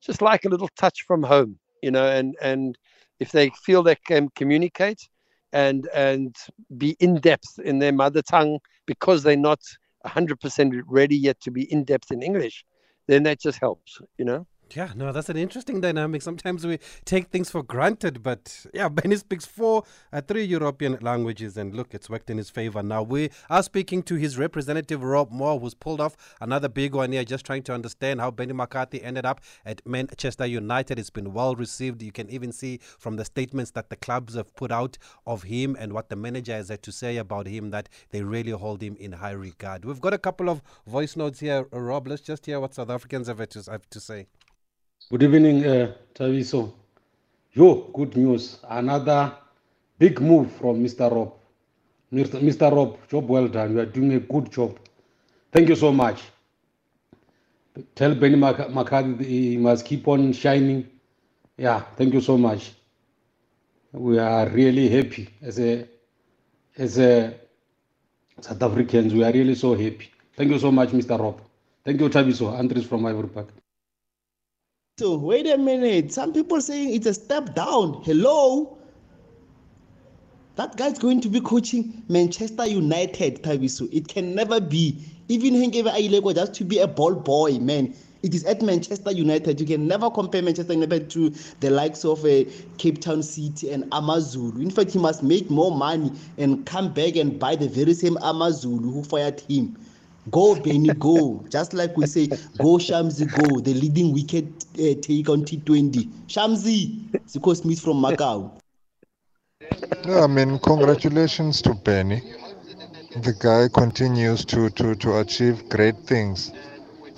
just 0.00 0.22
like 0.22 0.44
a 0.44 0.48
little 0.48 0.68
touch 0.76 1.02
from 1.06 1.22
home, 1.22 1.58
you 1.82 1.90
know, 1.90 2.06
and 2.06 2.36
and 2.40 2.78
if 3.20 3.32
they 3.32 3.50
feel 3.50 3.82
they 3.82 3.96
can 4.06 4.28
communicate 4.34 5.08
and 5.52 5.88
and 5.94 6.36
be 6.76 6.96
in 7.00 7.20
depth 7.20 7.58
in 7.64 7.78
their 7.78 7.92
mother 7.92 8.22
tongue 8.22 8.58
because 8.86 9.22
they're 9.22 9.36
not 9.36 9.60
100% 10.04 10.82
ready 10.86 11.16
yet 11.16 11.40
to 11.40 11.50
be 11.50 11.70
in 11.72 11.84
depth 11.84 12.12
in 12.12 12.22
English, 12.22 12.64
then 13.08 13.22
that 13.24 13.40
just 13.40 13.58
helps, 13.58 14.00
you 14.18 14.24
know. 14.24 14.46
Yeah, 14.74 14.90
no, 14.96 15.12
that's 15.12 15.28
an 15.28 15.36
interesting 15.36 15.80
dynamic. 15.80 16.22
Sometimes 16.22 16.66
we 16.66 16.80
take 17.04 17.28
things 17.28 17.50
for 17.50 17.62
granted, 17.62 18.22
but 18.22 18.66
yeah, 18.74 18.88
Benny 18.90 19.16
speaks 19.16 19.46
four, 19.46 19.84
uh, 20.12 20.20
three 20.20 20.42
European 20.42 20.98
languages, 21.00 21.56
and 21.56 21.74
look, 21.74 21.94
it's 21.94 22.10
worked 22.10 22.30
in 22.30 22.36
his 22.36 22.50
favor. 22.50 22.82
Now 22.82 23.02
we 23.02 23.30
are 23.48 23.62
speaking 23.62 24.02
to 24.04 24.16
his 24.16 24.36
representative 24.36 25.02
Rob 25.04 25.30
Moore, 25.30 25.60
who's 25.60 25.74
pulled 25.74 26.00
off 26.00 26.16
another 26.40 26.68
big 26.68 26.94
one 26.94 27.12
here, 27.12 27.24
just 27.24 27.46
trying 27.46 27.62
to 27.64 27.74
understand 27.74 28.20
how 28.20 28.32
Benny 28.32 28.52
McCarthy 28.52 29.02
ended 29.02 29.24
up 29.24 29.40
at 29.64 29.86
Manchester 29.86 30.46
United. 30.46 30.98
It's 30.98 31.10
been 31.10 31.32
well 31.32 31.54
received. 31.54 32.02
You 32.02 32.12
can 32.12 32.28
even 32.28 32.50
see 32.50 32.80
from 32.98 33.16
the 33.16 33.24
statements 33.24 33.70
that 33.72 33.88
the 33.88 33.96
clubs 33.96 34.34
have 34.34 34.54
put 34.56 34.72
out 34.72 34.98
of 35.26 35.44
him 35.44 35.76
and 35.78 35.92
what 35.92 36.08
the 36.08 36.16
manager 36.16 36.52
has 36.52 36.70
had 36.70 36.82
to 36.82 36.92
say 36.92 37.18
about 37.18 37.46
him 37.46 37.70
that 37.70 37.88
they 38.10 38.22
really 38.22 38.52
hold 38.52 38.82
him 38.82 38.96
in 38.98 39.12
high 39.12 39.30
regard. 39.30 39.84
We've 39.84 40.00
got 40.00 40.12
a 40.12 40.18
couple 40.18 40.50
of 40.50 40.60
voice 40.86 41.14
notes 41.16 41.38
here, 41.38 41.66
Rob. 41.70 42.08
Let's 42.08 42.22
just 42.22 42.44
hear 42.44 42.58
what 42.58 42.74
South 42.74 42.90
Africans 42.90 43.28
have 43.28 43.48
to, 43.48 43.70
have 43.70 43.88
to 43.90 44.00
say. 44.00 44.26
Good 45.08 45.22
evening, 45.22 45.64
uh, 45.64 45.92
Thabiso. 46.14 46.72
Yo, 47.54 47.92
good 47.94 48.16
news. 48.16 48.58
Another 48.68 49.32
big 50.00 50.20
move 50.20 50.50
from 50.56 50.82
Mr. 50.82 51.08
Rob. 51.08 51.32
Mr. 52.12 52.40
Mr. 52.42 52.72
Rob, 52.74 52.98
job 53.08 53.28
well 53.28 53.46
done. 53.46 53.72
You 53.72 53.78
are 53.78 53.86
doing 53.86 54.14
a 54.14 54.18
good 54.18 54.50
job. 54.50 54.76
Thank 55.52 55.68
you 55.68 55.76
so 55.76 55.92
much. 55.92 56.22
Tell 57.94 58.16
Benny 58.16 58.34
McCarthy 58.34 59.24
he 59.24 59.56
must 59.58 59.84
keep 59.84 60.08
on 60.08 60.32
shining. 60.32 60.88
Yeah, 61.56 61.82
thank 61.96 62.12
you 62.12 62.20
so 62.20 62.36
much. 62.36 62.72
We 63.92 64.18
are 64.18 64.48
really 64.48 64.88
happy 64.88 65.28
as 65.40 65.60
a 65.60 65.86
as 66.76 66.98
a 66.98 67.32
South 68.40 68.60
Africans. 68.60 69.14
We 69.14 69.22
are 69.22 69.32
really 69.32 69.54
so 69.54 69.74
happy. 69.76 70.10
Thank 70.36 70.50
you 70.50 70.58
so 70.58 70.72
much, 70.72 70.88
Mr. 70.88 71.16
Rob. 71.16 71.40
Thank 71.84 72.00
you, 72.00 72.08
Thabiso. 72.08 72.58
Andres 72.58 72.86
from 72.86 73.06
Ivory 73.06 73.28
Park. 73.28 73.52
So 74.98 75.14
wait 75.14 75.46
a 75.46 75.58
minute. 75.58 76.10
Some 76.10 76.32
people 76.32 76.58
saying 76.58 76.94
it's 76.94 77.04
a 77.04 77.12
step 77.12 77.54
down. 77.54 78.02
Hello. 78.02 78.78
That 80.54 80.78
guy's 80.78 80.98
going 80.98 81.20
to 81.20 81.28
be 81.28 81.38
coaching 81.38 82.02
Manchester 82.08 82.64
United, 82.64 83.42
Thabiso. 83.42 83.92
It 83.92 84.08
can 84.08 84.34
never 84.34 84.58
be. 84.58 84.98
Even 85.28 85.52
Hengebe 85.52 85.92
Ailego 85.92 86.34
just 86.34 86.54
to 86.54 86.64
be 86.64 86.78
a 86.78 86.86
ball 86.88 87.14
boy, 87.14 87.58
man. 87.58 87.94
It 88.22 88.34
is 88.34 88.44
at 88.44 88.62
Manchester 88.62 89.12
United. 89.12 89.60
You 89.60 89.66
can 89.66 89.86
never 89.86 90.10
compare 90.10 90.40
Manchester 90.40 90.72
United 90.72 91.10
to 91.10 91.28
the 91.60 91.68
likes 91.68 92.06
of 92.06 92.24
uh, 92.24 92.44
Cape 92.78 93.02
Town 93.02 93.22
City 93.22 93.70
and 93.70 93.84
Amazulu. 93.92 94.62
In 94.62 94.70
fact, 94.70 94.92
he 94.92 94.98
must 94.98 95.22
make 95.22 95.50
more 95.50 95.76
money 95.76 96.10
and 96.38 96.64
come 96.64 96.90
back 96.94 97.16
and 97.16 97.38
buy 97.38 97.54
the 97.54 97.68
very 97.68 97.92
same 97.92 98.16
Amazulu 98.22 98.90
who 98.92 99.04
fired 99.04 99.40
him. 99.40 99.76
Go, 100.30 100.54
Benny, 100.56 100.92
go. 100.92 101.44
Just 101.48 101.72
like 101.72 101.96
we 101.96 102.06
say, 102.06 102.26
go, 102.58 102.78
Shamsi, 102.78 103.30
go. 103.30 103.60
The 103.60 103.74
leading 103.74 104.12
wicket 104.12 104.46
uh, 104.74 105.00
take 105.00 105.28
on 105.28 105.44
T20. 105.44 106.08
Shamsi, 106.26 107.00
Zico 107.26 107.56
Smith 107.56 107.80
from 107.80 108.02
Macau. 108.02 108.50
Yeah, 110.04 110.24
I 110.24 110.26
mean, 110.26 110.58
congratulations 110.58 111.62
to 111.62 111.74
Benny. 111.74 112.22
The 113.22 113.32
guy 113.38 113.68
continues 113.68 114.44
to, 114.46 114.68
to, 114.70 114.94
to 114.96 115.18
achieve 115.18 115.68
great 115.68 115.96
things 116.06 116.52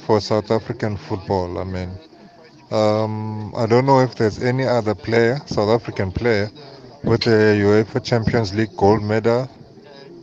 for 0.06 0.20
South 0.20 0.50
African 0.50 0.96
football. 0.96 1.58
I 1.58 1.64
mean, 1.64 1.90
um, 2.70 3.54
I 3.56 3.66
don't 3.66 3.86
know 3.86 4.00
if 4.00 4.14
there's 4.14 4.42
any 4.42 4.64
other 4.66 4.94
player, 4.94 5.40
South 5.46 5.68
African 5.68 6.12
player, 6.12 6.50
with 7.02 7.26
a 7.26 7.56
UEFA 7.60 8.04
Champions 8.04 8.54
League 8.54 8.76
gold 8.76 9.02
medal. 9.02 9.48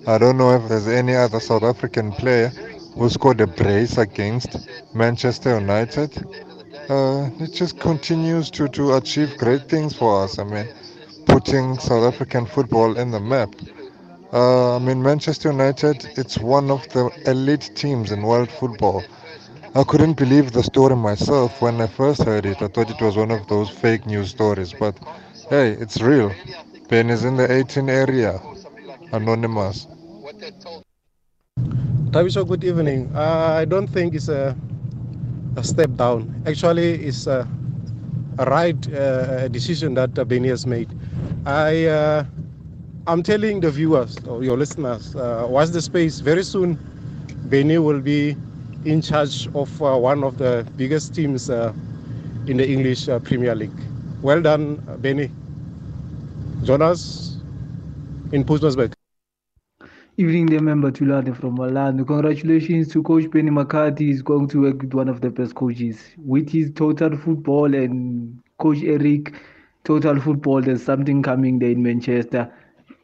I 0.07 0.17
don't 0.17 0.37
know 0.37 0.55
if 0.55 0.67
there's 0.69 0.87
any 0.87 1.15
other 1.15 1.39
South 1.39 1.63
African 1.63 2.11
player 2.11 2.51
who 2.95 3.09
scored 3.09 3.41
a 3.41 3.47
brace 3.47 3.97
against 3.97 4.57
Manchester 4.93 5.59
United. 5.59 6.11
Uh, 6.89 7.29
it 7.39 7.53
just 7.53 7.79
continues 7.79 8.49
to, 8.51 8.67
to 8.69 8.93
achieve 8.95 9.37
great 9.37 9.67
things 9.69 9.95
for 9.95 10.23
us. 10.23 10.39
I 10.39 10.43
mean, 10.43 10.67
putting 11.25 11.77
South 11.79 12.03
African 12.13 12.45
football 12.45 12.97
in 12.97 13.11
the 13.11 13.19
map. 13.19 13.55
Uh, 14.33 14.75
I 14.75 14.79
mean, 14.79 15.01
Manchester 15.01 15.51
United, 15.51 16.05
it's 16.17 16.37
one 16.39 16.71
of 16.71 16.87
the 16.89 17.09
elite 17.25 17.71
teams 17.75 18.11
in 18.11 18.21
world 18.23 18.49
football. 18.51 19.03
I 19.75 19.83
couldn't 19.83 20.13
believe 20.17 20.51
the 20.51 20.63
story 20.63 20.95
myself 20.95 21.61
when 21.61 21.81
I 21.81 21.87
first 21.87 22.23
heard 22.23 22.45
it. 22.45 22.61
I 22.61 22.67
thought 22.67 22.89
it 22.89 23.01
was 23.01 23.17
one 23.17 23.31
of 23.31 23.47
those 23.47 23.69
fake 23.69 24.05
news 24.05 24.29
stories, 24.31 24.73
but 24.73 24.97
hey, 25.49 25.71
it's 25.71 26.01
real. 26.01 26.31
Ben 26.89 27.09
is 27.09 27.23
in 27.25 27.37
the 27.37 27.51
18 27.51 27.89
area. 27.89 28.39
Anonymous. 29.11 29.87
Thabiso, 32.15 32.47
good 32.47 32.63
evening. 32.63 33.11
Uh, 33.13 33.59
I 33.59 33.65
don't 33.65 33.87
think 33.87 34.15
it's 34.15 34.29
a, 34.29 34.55
a 35.57 35.63
step 35.65 35.91
down. 35.97 36.43
Actually, 36.47 36.93
it's 37.03 37.27
a, 37.27 37.45
a 38.39 38.45
right 38.45 38.93
uh, 38.93 39.49
decision 39.49 39.95
that 39.95 40.17
uh, 40.17 40.23
Benny 40.23 40.47
has 40.47 40.65
made. 40.65 40.87
I, 41.45 41.87
uh, 41.87 42.23
I'm 43.05 43.21
telling 43.21 43.59
the 43.59 43.69
viewers 43.69 44.17
or 44.29 44.45
your 44.45 44.55
listeners, 44.55 45.13
uh, 45.17 45.45
watch 45.49 45.71
the 45.71 45.81
space. 45.81 46.21
Very 46.21 46.45
soon, 46.45 46.75
Benny 47.49 47.79
will 47.79 47.99
be 47.99 48.37
in 48.85 49.01
charge 49.01 49.47
of 49.53 49.69
uh, 49.83 49.97
one 49.97 50.23
of 50.23 50.37
the 50.37 50.65
biggest 50.77 51.13
teams 51.13 51.49
uh, 51.49 51.73
in 52.47 52.55
the 52.55 52.65
English 52.65 53.09
Premier 53.25 53.55
League. 53.55 53.77
Well 54.21 54.41
done, 54.41 54.77
Benny. 55.01 55.29
Jonas 56.63 57.39
in 58.31 58.45
Pietersburg. 58.45 58.94
Evening, 60.17 60.45
the 60.45 60.59
member 60.59 60.91
Tulane 60.91 61.33
from 61.33 61.59
Orlando. 61.59 62.05
Congratulations 62.05 62.87
to 62.89 63.03
Coach 63.03 63.29
Benny 63.29 63.49
McCarthy. 63.51 64.07
He's 64.07 64.21
going 64.21 64.47
to 64.47 64.61
work 64.61 64.81
with 64.81 64.93
one 64.93 65.09
of 65.09 65.19
the 65.19 65.29
best 65.29 65.55
coaches. 65.55 66.01
With 66.17 66.49
his 66.49 66.71
total 66.71 67.17
football 67.17 67.73
and 67.73 68.41
Coach 68.57 68.81
Erik, 68.83 69.33
total 69.83 70.21
football, 70.21 70.61
there's 70.61 70.83
something 70.83 71.21
coming 71.21 71.59
there 71.59 71.71
in 71.71 71.83
Manchester. 71.83 72.49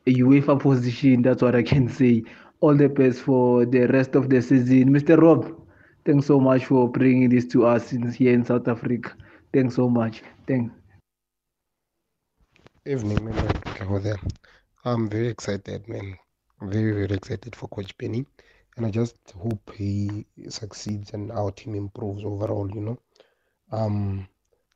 A 0.07 0.13
UEFA 0.13 0.59
position, 0.59 1.21
that's 1.21 1.41
what 1.41 1.55
I 1.55 1.63
can 1.63 1.89
say. 1.89 2.23
All 2.61 2.75
the 2.75 2.87
best 2.87 3.19
for 3.21 3.65
the 3.65 3.87
rest 3.87 4.15
of 4.15 4.29
the 4.29 4.41
season. 4.41 4.89
Mr. 4.89 5.21
Rob, 5.21 5.61
Thanks 6.03 6.25
so 6.25 6.39
much 6.39 6.65
for 6.65 6.89
bringing 6.89 7.29
this 7.29 7.45
to 7.47 7.67
us 7.67 7.91
here 7.91 8.33
in 8.33 8.43
South 8.43 8.67
Africa. 8.67 9.13
Thanks 9.53 9.75
so 9.75 9.87
much. 9.87 10.23
Thanks. 10.47 10.73
Evening, 12.87 13.23
man. 13.23 14.17
I'm 14.83 15.09
very 15.09 15.27
excited, 15.27 15.87
man. 15.87 16.17
Very, 16.61 16.91
very 16.91 17.15
excited 17.15 17.55
for 17.55 17.67
Coach 17.69 17.97
Benny. 17.97 18.23
And 18.77 18.85
I 18.85 18.91
just 18.91 19.15
hope 19.35 19.73
he 19.75 20.25
succeeds 20.47 21.11
and 21.13 21.31
our 21.31 21.51
team 21.51 21.73
improves 21.73 22.23
overall, 22.23 22.69
you 22.69 22.81
know. 22.81 22.99
Um, 23.71 24.27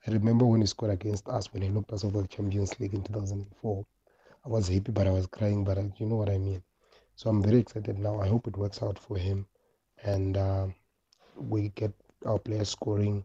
I 0.08 0.12
remember 0.12 0.46
when 0.46 0.62
he 0.62 0.68
scored 0.68 0.92
against 0.92 1.27
us 1.30 1.54
when 1.54 1.62
he 1.62 1.70
knocked 1.70 1.94
us 1.94 2.04
over 2.04 2.24
the 2.24 2.27
Champions 2.27 2.80
League 2.80 2.96
in 2.96 3.04
2004. 3.04 3.86
I 4.46 4.50
was 4.50 4.68
happy, 4.68 4.92
but 4.92 5.06
I 5.06 5.12
was 5.12 5.27
crying, 5.27 5.63
but 5.63 5.77
I, 5.77 5.92
you 5.98 6.08
know 6.08 6.15
what 6.15 6.30
I 6.30 6.39
mean. 6.39 6.63
So 7.15 7.30
I'm 7.30 7.42
very 7.44 7.60
excited 7.60 8.00
now. 8.00 8.20
I 8.20 8.27
hope 8.27 8.48
it 8.48 8.58
works 8.58 8.82
out 8.82 8.98
for 8.98 9.18
him. 9.18 9.46
And 10.04 10.38
uh, 10.38 10.68
we 11.38 11.70
get 11.70 11.94
our 12.25 12.39
players 12.39 12.70
scoring. 12.70 13.24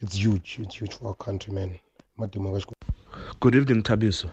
It's 0.00 0.16
huge. 0.16 0.58
It's 0.60 0.76
huge 0.76 0.94
for 0.94 1.08
our 1.08 1.14
countrymen. 1.14 1.80
Good 3.40 3.56
evening, 3.56 3.82
Thabiso. 3.82 4.30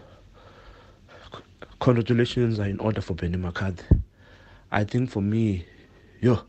Congratulations 1.80 2.58
are 2.60 2.66
in 2.66 2.78
order 2.80 3.00
for 3.00 3.14
Benny 3.14 3.36
McCarthy. 3.36 3.84
I 4.72 4.84
think 4.84 5.10
for 5.10 5.20
me, 5.20 5.66
yo, 6.20 6.42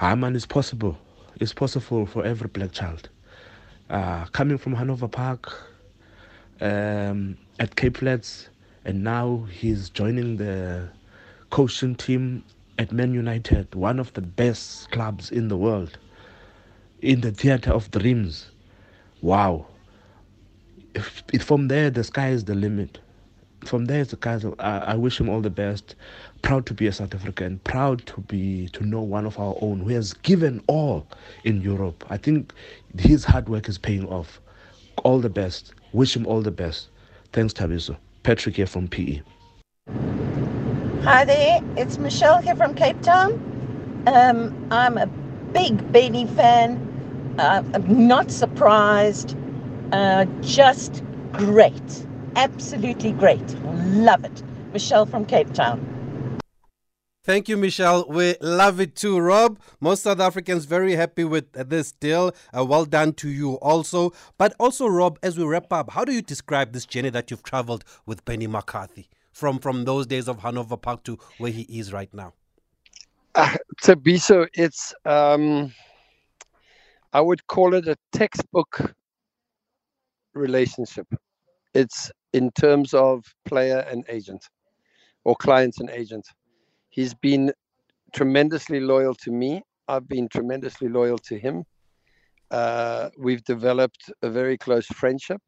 man, 0.00 0.34
it's 0.34 0.46
possible. 0.46 0.98
It's 1.40 1.52
possible 1.52 2.06
for 2.06 2.24
every 2.24 2.48
black 2.48 2.72
child. 2.72 3.08
Uh, 3.88 4.24
coming 4.26 4.58
from 4.58 4.74
Hanover 4.74 5.08
Park, 5.08 5.52
um, 6.60 7.36
at 7.58 7.76
Cape 7.76 7.98
Flats, 7.98 8.48
and 8.84 9.02
now 9.02 9.46
he's 9.50 9.90
joining 9.90 10.36
the 10.36 10.88
coaching 11.50 11.94
team 11.94 12.44
at 12.78 12.92
Man 12.92 13.12
United, 13.12 13.74
one 13.74 13.98
of 13.98 14.12
the 14.14 14.22
best 14.22 14.90
clubs 14.90 15.30
in 15.30 15.48
the 15.48 15.56
world, 15.56 15.98
in 17.02 17.20
the 17.20 17.32
theater 17.32 17.72
of 17.72 17.90
dreams. 17.90 18.50
Wow. 19.20 19.66
If, 20.94 21.22
if 21.32 21.42
from 21.44 21.68
there, 21.68 21.90
the 21.90 22.04
sky 22.04 22.30
is 22.30 22.44
the 22.44 22.54
limit. 22.54 22.98
From 23.64 23.84
there, 23.84 24.04
the 24.04 24.16
sky. 24.16 24.40
I, 24.58 24.92
I 24.92 24.94
wish 24.96 25.20
him 25.20 25.28
all 25.28 25.40
the 25.40 25.50
best. 25.50 25.94
Proud 26.42 26.66
to 26.66 26.74
be 26.74 26.86
a 26.86 26.92
South 26.92 27.14
African. 27.14 27.58
Proud 27.64 28.04
to 28.06 28.20
be 28.22 28.68
to 28.68 28.84
know 28.84 29.02
one 29.02 29.26
of 29.26 29.38
our 29.38 29.54
own 29.60 29.80
who 29.80 29.90
has 29.90 30.14
given 30.14 30.62
all 30.66 31.06
in 31.44 31.60
Europe. 31.60 32.04
I 32.08 32.16
think 32.16 32.52
his 32.98 33.24
hard 33.24 33.48
work 33.48 33.68
is 33.68 33.78
paying 33.78 34.06
off. 34.08 34.40
All 35.04 35.20
the 35.20 35.28
best. 35.28 35.74
Wish 35.92 36.16
him 36.16 36.26
all 36.26 36.40
the 36.40 36.50
best. 36.50 36.88
Thanks, 37.32 37.52
Thabiso. 37.52 37.96
Patrick 38.22 38.56
here 38.56 38.66
from 38.66 38.88
PE. 38.88 39.22
Hi 41.02 41.24
there, 41.24 41.60
it's 41.76 41.96
Michelle 41.96 42.42
here 42.42 42.54
from 42.54 42.74
Cape 42.74 43.00
Town. 43.00 43.32
Um, 44.06 44.68
I'm 44.70 44.98
a 44.98 45.06
big 45.06 45.90
Benny 45.92 46.26
fan. 46.26 47.34
Uh, 47.38 47.62
I'm 47.72 48.06
not 48.06 48.30
surprised. 48.30 49.34
Uh, 49.92 50.26
just 50.42 51.02
great. 51.32 52.06
Absolutely 52.36 53.12
great. 53.12 53.40
Love 53.64 54.24
it. 54.24 54.42
Michelle 54.72 55.06
from 55.06 55.24
Cape 55.24 55.52
Town. 55.52 55.86
Thank 57.22 57.48
you, 57.48 57.56
Michelle. 57.56 58.06
We 58.08 58.36
love 58.40 58.80
it 58.80 58.96
too, 58.96 59.18
Rob. 59.18 59.60
Most 59.80 60.02
South 60.02 60.20
Africans 60.20 60.64
very 60.64 60.94
happy 60.94 61.24
with 61.24 61.52
this 61.52 61.92
deal. 61.92 62.34
Uh, 62.56 62.64
well 62.64 62.84
done 62.84 63.12
to 63.14 63.28
you 63.28 63.54
also. 63.54 64.12
But 64.38 64.54
also, 64.58 64.86
Rob, 64.86 65.18
as 65.22 65.38
we 65.38 65.44
wrap 65.44 65.72
up, 65.72 65.90
how 65.90 66.04
do 66.04 66.12
you 66.12 66.22
describe 66.22 66.72
this 66.72 66.86
journey 66.86 67.10
that 67.10 67.30
you've 67.30 67.42
traveled 67.42 67.84
with 68.06 68.24
Benny 68.24 68.46
McCarthy? 68.46 69.08
from 69.32 69.58
from 69.58 69.84
those 69.84 70.06
days 70.06 70.28
of 70.28 70.38
Hanover 70.40 70.76
Park 70.76 71.02
to 71.04 71.18
where 71.38 71.50
he 71.50 71.62
is 71.62 71.92
right 71.92 72.12
now? 72.12 72.34
Uh, 73.34 73.56
Thabiso, 73.82 74.46
it's 74.54 74.92
um, 75.04 75.72
I 77.12 77.20
would 77.20 77.46
call 77.46 77.74
it 77.74 77.88
a 77.88 77.96
textbook 78.12 78.94
relationship. 80.34 81.06
It's 81.74 82.10
in 82.32 82.50
terms 82.52 82.94
of 82.94 83.24
player 83.44 83.78
and 83.90 84.04
agent, 84.08 84.48
or 85.24 85.34
clients 85.36 85.80
and 85.80 85.90
agent. 85.90 86.26
He's 86.88 87.14
been 87.14 87.52
tremendously 88.12 88.80
loyal 88.80 89.14
to 89.16 89.30
me. 89.30 89.62
I've 89.88 90.08
been 90.08 90.28
tremendously 90.28 90.88
loyal 90.88 91.18
to 91.18 91.38
him. 91.38 91.64
Uh, 92.50 93.10
we've 93.16 93.44
developed 93.44 94.10
a 94.22 94.30
very 94.30 94.58
close 94.58 94.86
friendship 94.86 95.40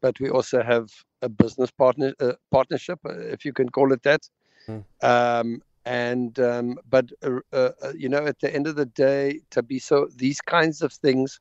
but 0.00 0.18
we 0.20 0.30
also 0.30 0.62
have 0.62 0.88
a 1.22 1.28
business 1.28 1.70
partner 1.70 2.12
uh, 2.20 2.32
partnership, 2.50 2.98
uh, 3.04 3.18
if 3.18 3.44
you 3.44 3.52
can 3.52 3.68
call 3.68 3.92
it 3.92 4.02
that. 4.02 4.22
Mm. 4.68 4.84
Um, 5.02 5.62
and 5.84 6.38
um, 6.40 6.78
but 6.88 7.10
uh, 7.22 7.40
uh, 7.52 7.70
uh, 7.82 7.92
you 7.96 8.08
know, 8.08 8.24
at 8.26 8.38
the 8.40 8.54
end 8.54 8.66
of 8.66 8.76
the 8.76 8.86
day, 8.86 9.40
Thabiso, 9.50 10.14
these 10.16 10.40
kinds 10.40 10.82
of 10.82 10.92
things 10.92 11.40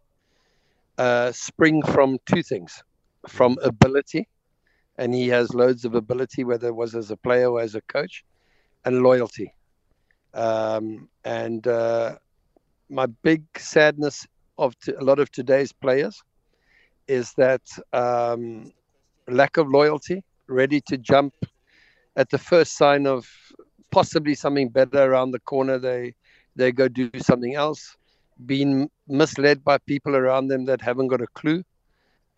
uh, 0.97 1.31
spring 1.31 1.81
from 1.81 2.17
two 2.25 2.43
things: 2.43 2.83
from 3.27 3.55
mm. 3.55 3.65
ability, 3.65 4.27
and 4.99 5.13
he 5.15 5.29
has 5.29 5.53
loads 5.53 5.85
of 5.85 5.95
ability, 5.95 6.43
whether 6.43 6.67
it 6.67 6.75
was 6.75 6.93
as 6.93 7.09
a 7.09 7.15
player 7.15 7.49
or 7.49 7.61
as 7.61 7.73
a 7.73 7.81
coach, 7.81 8.25
and 8.83 9.01
loyalty. 9.01 9.53
Um, 10.33 11.07
and 11.23 11.65
uh, 11.65 12.17
my 12.89 13.05
big 13.23 13.43
sadness 13.57 14.27
of 14.57 14.77
t- 14.79 14.91
a 14.91 15.03
lot 15.03 15.19
of 15.19 15.31
today's 15.31 15.71
players 15.71 16.21
is 17.07 17.33
that 17.37 17.61
um, 17.93 18.73
lack 19.29 19.55
of 19.55 19.69
loyalty, 19.69 20.21
ready 20.47 20.81
to 20.81 20.97
jump 20.97 21.33
at 22.17 22.29
the 22.29 22.37
first 22.37 22.77
sign 22.77 23.07
of 23.07 23.25
possibly 23.91 24.35
something 24.35 24.67
better 24.67 25.01
around 25.01 25.31
the 25.31 25.39
corner. 25.39 25.79
They 25.79 26.13
they 26.57 26.73
go 26.73 26.89
do 26.89 27.09
something 27.19 27.55
else, 27.55 27.95
being 28.45 28.89
misled 29.07 29.63
by 29.63 29.77
people 29.77 30.13
around 30.13 30.49
them 30.49 30.65
that 30.65 30.81
haven't 30.81 31.07
got 31.07 31.21
a 31.21 31.27
clue, 31.27 31.63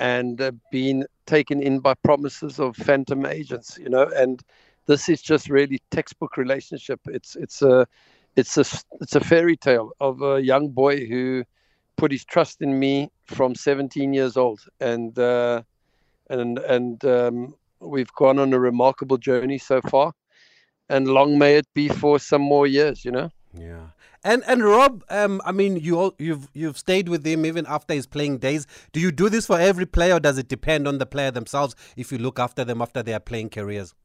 and 0.02 0.42
uh, 0.42 0.52
being 0.72 1.06
taken 1.28 1.62
in 1.62 1.80
by 1.80 1.94
promises 2.04 2.60
of 2.60 2.76
phantom 2.76 3.26
agents. 3.26 3.78
You 3.78 3.90
know, 3.90 4.10
and 4.16 4.42
this 4.88 5.08
is 5.08 5.22
just 5.22 5.50
really 5.50 5.80
textbook 5.92 6.38
relationship. 6.38 7.00
It's 7.08 7.36
it's 7.36 7.62
a 7.62 7.88
it's 8.36 8.58
a 8.58 8.66
it's 9.00 9.16
a 9.16 9.20
fairy 9.20 9.56
tale 9.56 9.92
of 10.02 10.22
a 10.24 10.42
young 10.42 10.70
boy 10.70 11.06
who 11.06 11.44
put 11.98 12.12
his 12.12 12.26
trust 12.26 12.62
in 12.62 12.80
me 12.80 13.12
from 13.26 13.54
17 13.54 14.12
years 14.12 14.38
old, 14.38 14.62
and 14.80 15.18
uh, 15.20 15.62
and 16.30 16.58
and 16.58 17.06
um, 17.06 17.54
we've 17.80 18.12
gone 18.14 18.40
on 18.40 18.54
a 18.54 18.60
remarkable 18.60 19.18
journey 19.18 19.60
so 19.60 19.82
far, 19.82 20.14
and 20.90 21.08
long 21.08 21.38
may 21.38 21.58
it 21.58 21.68
be 21.76 21.90
for 21.90 22.18
some 22.20 22.42
more 22.42 22.66
years. 22.66 23.06
You 23.06 23.12
know. 23.12 23.30
Yeah. 23.54 23.90
And 24.24 24.44
and 24.46 24.64
Rob, 24.64 25.04
um, 25.10 25.42
I 25.46 25.52
mean, 25.52 25.78
you 25.78 26.00
all, 26.00 26.14
you've 26.20 26.48
you've 26.54 26.78
stayed 26.78 27.10
with 27.10 27.26
him 27.26 27.46
even 27.46 27.66
after 27.68 27.94
his 27.94 28.06
playing 28.06 28.38
days. 28.38 28.68
Do 28.92 29.00
you 29.00 29.12
do 29.12 29.30
this 29.30 29.48
for 29.48 29.60
every 29.60 29.88
player, 29.88 30.16
or 30.16 30.20
does 30.20 30.38
it 30.38 30.48
depend 30.48 30.88
on 30.88 31.00
the 31.00 31.08
player 31.08 31.32
themselves? 31.32 31.76
If 31.98 32.12
you 32.12 32.20
look 32.20 32.40
after 32.40 32.64
them 32.64 32.82
after 32.82 33.02
their 33.02 33.20
playing 33.20 33.50
careers. 33.50 33.96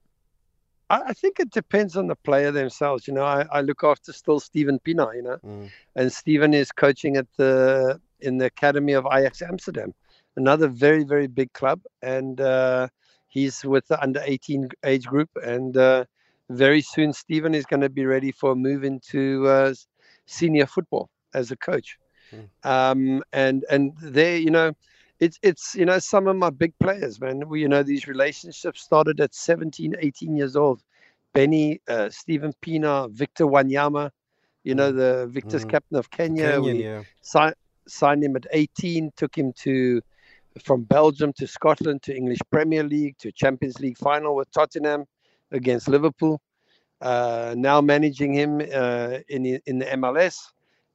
I, 0.88 1.14
think 1.14 1.40
it 1.40 1.50
depends 1.50 1.96
on 1.96 2.06
the 2.06 2.14
player 2.14 2.52
themselves. 2.52 3.08
You 3.08 3.14
know, 3.14 3.24
I, 3.24 3.44
I 3.50 3.60
look 3.60 3.82
after 3.82 4.12
still 4.12 4.38
Steven 4.38 4.78
Pienaar, 4.78 5.16
you 5.16 5.22
know, 5.22 5.36
mm. 5.44 5.68
and 5.96 6.12
Steven 6.12 6.54
is 6.54 6.70
coaching 6.70 7.16
at 7.16 7.26
the 7.36 8.00
in 8.20 8.38
the 8.38 8.46
academy 8.46 8.92
of 8.92 9.06
Ajax 9.12 9.42
Amsterdam, 9.42 9.92
another 10.36 10.68
very 10.68 11.02
very 11.02 11.26
big 11.26 11.52
club, 11.52 11.80
and 12.02 12.40
uh, 12.40 12.88
he's 13.26 13.64
with 13.64 13.86
the 13.88 14.00
under 14.00 14.22
18 14.24 14.68
age 14.84 15.06
group, 15.06 15.28
and 15.42 15.76
uh, 15.76 16.04
very 16.50 16.80
soon 16.80 17.12
Steven 17.12 17.54
is 17.54 17.66
going 17.66 17.82
to 17.82 17.90
be 17.90 18.06
ready 18.06 18.30
for 18.30 18.52
a 18.52 18.56
move 18.56 18.84
into 18.84 19.46
uh, 19.48 19.74
senior 20.26 20.66
football 20.66 21.08
as 21.34 21.50
a 21.50 21.56
coach, 21.56 21.98
mm. 22.32 22.48
um, 22.68 23.22
and 23.32 23.64
and 23.70 23.92
there, 24.00 24.36
you 24.36 24.50
know 24.50 24.72
it's 25.20 25.38
it's 25.42 25.74
you 25.74 25.84
know 25.84 25.98
some 25.98 26.26
of 26.26 26.36
my 26.36 26.50
big 26.50 26.72
players 26.78 27.20
man 27.20 27.48
we 27.48 27.60
you 27.60 27.68
know 27.68 27.82
these 27.82 28.06
relationships 28.06 28.82
started 28.82 29.20
at 29.20 29.34
17 29.34 29.94
18 29.98 30.36
years 30.36 30.56
old 30.56 30.82
benny 31.32 31.80
uh, 31.88 32.08
steven 32.10 32.52
pienaar 32.62 33.10
victor 33.10 33.46
wanyama 33.46 34.10
you 34.64 34.74
know 34.74 34.92
mm. 34.92 34.96
the 34.96 35.26
victor's 35.28 35.64
mm. 35.64 35.70
captain 35.70 35.98
of 35.98 36.10
kenya 36.10 36.60
we 36.60 36.84
yeah. 36.84 37.02
si- 37.22 37.56
signed 37.88 38.22
him 38.22 38.36
at 38.36 38.46
18 38.52 39.10
took 39.16 39.36
him 39.36 39.52
to 39.52 40.00
from 40.62 40.82
belgium 40.84 41.32
to 41.32 41.46
scotland 41.46 42.02
to 42.02 42.14
english 42.14 42.38
premier 42.50 42.82
league 42.82 43.16
to 43.18 43.32
champions 43.32 43.78
league 43.80 43.98
final 43.98 44.34
with 44.34 44.50
tottenham 44.50 45.04
against 45.52 45.88
liverpool 45.88 46.40
uh, 47.00 47.54
now 47.56 47.80
managing 47.80 48.32
him 48.32 48.60
uh, 48.60 49.18
in 49.28 49.60
in 49.66 49.78
the 49.78 49.86
mls 49.86 50.36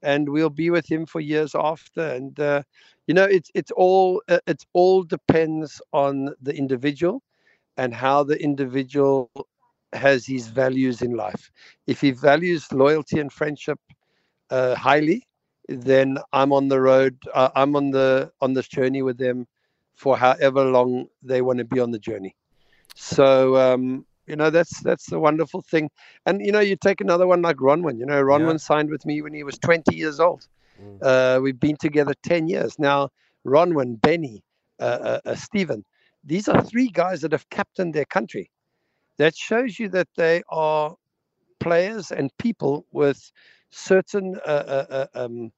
and 0.03 0.27
we'll 0.27 0.50
be 0.50 0.70
with 0.70 0.89
him 0.91 1.05
for 1.05 1.20
years 1.20 1.53
after. 1.55 2.01
And 2.01 2.40
uh, 2.40 2.64
you 3.07 3.14
know 3.14 3.25
it's 3.25 3.51
it's 3.53 3.72
all 3.72 4.22
uh, 4.29 4.40
it's 4.48 4.66
all 4.74 5.03
depends 5.03 5.81
on 5.94 6.33
the 6.42 6.55
individual 6.55 7.22
and 7.77 7.94
how 7.94 8.24
the 8.24 8.42
individual 8.42 9.29
has 9.94 10.25
his 10.25 10.48
values 10.48 11.01
in 11.01 11.11
life. 11.11 11.51
If 11.87 12.01
he 12.01 12.11
values 12.11 12.72
loyalty 12.72 13.20
and 13.20 13.31
friendship 13.31 13.79
uh, 14.50 14.75
highly 14.75 15.27
then 15.70 16.18
i'm 16.33 16.51
on 16.51 16.68
the 16.68 16.81
road 16.81 17.16
uh, 17.33 17.50
i'm 17.55 17.75
on 17.77 17.92
the 17.92 18.29
on 18.42 18.51
this 18.53 18.68
journey 18.68 19.01
with 19.01 19.18
them 19.18 19.48
for 19.96 20.18
however 20.18 20.66
long 20.66 21.05
they 21.22 21.42
want 21.42 21.59
to 21.59 21.66
be 21.66 21.79
on 21.79 21.92
the 21.92 22.00
journey. 22.00 22.35
So 22.96 23.55
um, 23.55 24.05
you 24.31 24.35
know 24.35 24.50
that's 24.50 24.79
that's 24.81 25.07
the 25.11 25.20
wonderful 25.20 25.61
thing 25.61 25.89
and 26.25 26.44
you 26.46 26.51
know 26.51 26.61
you 26.61 26.75
take 26.75 27.01
another 27.01 27.27
one 27.27 27.41
like 27.44 27.57
ronwen 27.57 28.00
you 28.00 28.05
know 28.05 28.22
ronwen 28.31 28.53
yeah. 28.53 28.67
signed 28.70 28.89
with 28.89 29.05
me 29.05 29.22
when 29.22 29.33
he 29.33 29.44
was 29.44 29.59
20 29.59 29.96
years 29.96 30.20
old 30.20 30.48
Mm. 30.81 31.00
Uh, 31.01 31.41
we've 31.41 31.59
been 31.59 31.77
together 31.77 32.13
10 32.24 32.48
years. 32.48 32.77
Now, 32.79 33.09
Ronwen, 33.46 34.01
Benny, 34.01 34.44
uh, 34.79 34.83
uh, 34.83 35.20
uh, 35.25 35.35
Steven, 35.35 35.83
these 36.24 36.48
are 36.48 36.63
three 36.63 36.87
guys 36.87 37.22
that 37.22 37.31
have 37.31 37.50
captained 37.50 37.94
their 37.94 38.05
country. 38.05 38.50
That 39.17 39.35
shows 39.35 39.79
you 39.79 39.89
that 39.89 40.07
they 40.15 40.44
are 40.50 40.96
players 41.59 42.11
and 42.11 42.31
people 42.37 42.85
with 42.91 43.31
certain 43.70 44.39
uh, 44.46 44.85
uh, 44.89 45.05
um, 45.13 45.51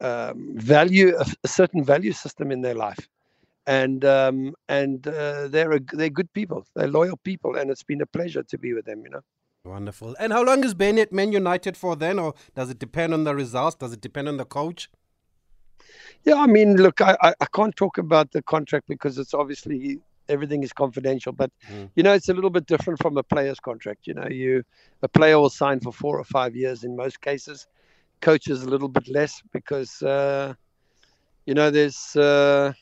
um, 0.00 0.52
value, 0.56 1.16
a 1.18 1.48
certain 1.48 1.84
value 1.84 2.12
system 2.12 2.50
in 2.50 2.60
their 2.60 2.74
life. 2.74 3.08
And 3.66 4.04
um, 4.04 4.54
and 4.68 5.02
they're 5.02 5.72
a, 5.72 5.80
they're 5.80 6.10
good 6.10 6.32
people. 6.32 6.64
They're 6.74 6.88
loyal 6.88 7.16
people, 7.16 7.56
and 7.56 7.70
it's 7.70 7.82
been 7.82 8.00
a 8.00 8.06
pleasure 8.06 8.44
to 8.44 8.58
be 8.58 8.72
with 8.72 8.84
them. 8.84 9.02
You 9.04 9.10
know. 9.10 9.20
Wonderful. 9.64 10.14
And 10.20 10.32
how 10.32 10.44
long 10.44 10.62
is 10.64 10.74
Benny 10.74 11.00
at 11.00 11.12
Man 11.12 11.32
United 11.32 11.76
for 11.76 11.96
then, 11.96 12.18
or 12.18 12.34
does 12.54 12.70
it 12.70 12.78
depend 12.78 13.12
on 13.12 13.24
the 13.24 13.34
results? 13.34 13.76
Does 13.76 13.92
it 13.92 14.00
depend 14.00 14.28
on 14.28 14.36
the 14.36 14.44
coach? 14.44 14.88
Yeah, 16.24 16.36
I 16.36 16.46
mean, 16.46 16.76
look, 16.76 17.00
I, 17.00 17.16
I, 17.20 17.34
I 17.40 17.46
can't 17.52 17.74
talk 17.74 17.98
about 17.98 18.30
the 18.32 18.42
contract 18.42 18.86
because 18.88 19.18
it's 19.18 19.34
obviously 19.34 20.00
everything 20.28 20.62
is 20.62 20.72
confidential. 20.72 21.32
But 21.32 21.50
mm. 21.70 21.90
you 21.96 22.02
know, 22.02 22.12
it's 22.12 22.28
a 22.28 22.34
little 22.34 22.50
bit 22.50 22.66
different 22.66 23.00
from 23.00 23.16
a 23.16 23.22
player's 23.22 23.60
contract. 23.60 24.06
You 24.06 24.14
know, 24.14 24.28
you 24.28 24.62
a 25.02 25.08
player 25.08 25.38
will 25.38 25.50
sign 25.50 25.80
for 25.80 25.92
four 25.92 26.18
or 26.18 26.24
five 26.24 26.54
years 26.54 26.84
in 26.84 26.96
most 26.96 27.20
cases. 27.20 27.66
Coaches 28.20 28.62
a 28.62 28.68
little 28.68 28.88
bit 28.88 29.08
less 29.08 29.42
because 29.52 30.02
uh, 30.02 30.54
you 31.44 31.54
know 31.54 31.70
there's. 31.70 32.14
Uh, 32.16 32.72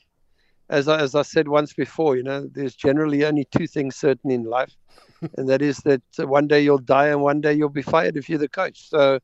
as 0.69 0.89
I, 0.89 1.01
as 1.01 1.15
I 1.15 1.23
said 1.23 1.49
once 1.49 1.73
before, 1.73 2.17
you 2.17 2.23
know, 2.23 2.49
there's 2.53 2.75
generally 2.75 3.25
only 3.25 3.47
two 3.57 3.67
things 3.67 3.97
certain 3.97 4.31
in 4.31 4.45
life, 4.45 4.75
and 5.37 5.49
that 5.49 5.63
is 5.63 5.79
that 5.79 6.03
one 6.19 6.47
day 6.47 6.61
you'll 6.63 6.79
die 6.79 7.09
and 7.09 7.21
one 7.23 7.41
day 7.41 7.53
you'll 7.53 7.69
be 7.69 7.83
fired 7.83 8.17
if 8.17 8.29
you're 8.29 8.39
the 8.39 8.49
coach. 8.49 8.89
So, 8.89 9.19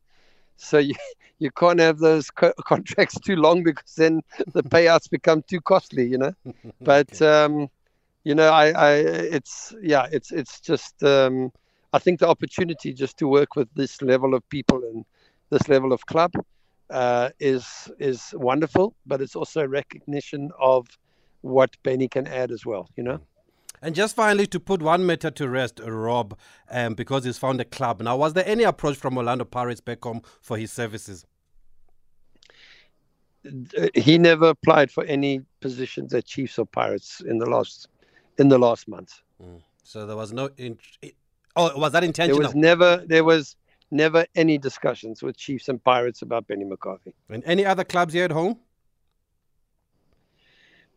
so 0.56 0.78
you 0.78 0.94
you 1.38 1.50
can't 1.50 1.80
have 1.80 1.98
those 1.98 2.30
co- 2.30 2.52
contracts 2.66 3.18
too 3.20 3.36
long 3.36 3.62
because 3.62 3.94
then 3.96 4.22
the 4.54 4.62
payouts 4.62 5.10
become 5.10 5.42
too 5.42 5.60
costly, 5.60 6.06
you 6.06 6.18
know. 6.18 6.32
But 6.82 7.20
um, 7.22 7.68
you 8.24 8.34
know, 8.34 8.50
I, 8.50 8.70
I 8.70 8.90
it's 8.96 9.74
yeah, 9.82 10.06
it's 10.10 10.32
it's 10.32 10.60
just 10.60 11.02
um, 11.02 11.52
I 11.92 11.98
think 11.98 12.20
the 12.20 12.28
opportunity 12.28 12.92
just 12.92 13.16
to 13.18 13.28
work 13.28 13.56
with 13.56 13.68
this 13.74 14.02
level 14.02 14.34
of 14.34 14.48
people 14.48 14.82
and 14.84 15.04
this 15.50 15.68
level 15.68 15.92
of 15.92 16.04
club 16.06 16.32
uh, 16.90 17.30
is 17.40 17.90
is 17.98 18.34
wonderful, 18.36 18.94
but 19.06 19.20
it's 19.20 19.36
also 19.36 19.66
recognition 19.66 20.50
of 20.60 20.86
what 21.42 21.76
Benny 21.82 22.08
can 22.08 22.26
add 22.26 22.50
as 22.50 22.66
well, 22.66 22.88
you 22.96 23.02
know. 23.02 23.20
And 23.82 23.94
just 23.94 24.14
finally, 24.14 24.46
to 24.48 24.60
put 24.60 24.82
one 24.82 25.06
matter 25.06 25.30
to 25.30 25.48
rest, 25.48 25.80
Rob, 25.82 26.38
um, 26.70 26.94
because 26.94 27.24
he's 27.24 27.38
found 27.38 27.60
a 27.60 27.64
club. 27.64 28.02
Now, 28.02 28.16
was 28.16 28.34
there 28.34 28.46
any 28.46 28.64
approach 28.64 28.96
from 28.96 29.16
Orlando 29.16 29.44
Pirates 29.44 29.80
back 29.80 30.04
home 30.04 30.20
for 30.42 30.58
his 30.58 30.70
services? 30.70 31.24
He 33.94 34.18
never 34.18 34.50
applied 34.50 34.90
for 34.90 35.04
any 35.04 35.40
positions 35.60 36.12
at 36.12 36.26
Chiefs 36.26 36.58
or 36.58 36.66
Pirates 36.66 37.22
in 37.22 37.38
the 37.38 37.46
last 37.46 37.88
in 38.38 38.50
the 38.50 38.58
last 38.58 38.86
month. 38.86 39.20
Mm. 39.42 39.62
So 39.82 40.06
there 40.06 40.16
was 40.16 40.32
no. 40.32 40.50
In, 40.58 40.78
oh, 41.56 41.78
was 41.78 41.92
that 41.92 42.04
intentional? 42.04 42.38
There 42.38 42.48
was 42.48 42.54
never. 42.54 43.02
There 43.06 43.24
was 43.24 43.56
never 43.90 44.26
any 44.34 44.58
discussions 44.58 45.22
with 45.22 45.38
Chiefs 45.38 45.68
and 45.70 45.82
Pirates 45.82 46.20
about 46.20 46.46
Benny 46.46 46.64
McCarthy. 46.64 47.14
And 47.30 47.42
any 47.44 47.64
other 47.64 47.84
clubs 47.84 48.12
here 48.12 48.24
at 48.24 48.30
home? 48.30 48.58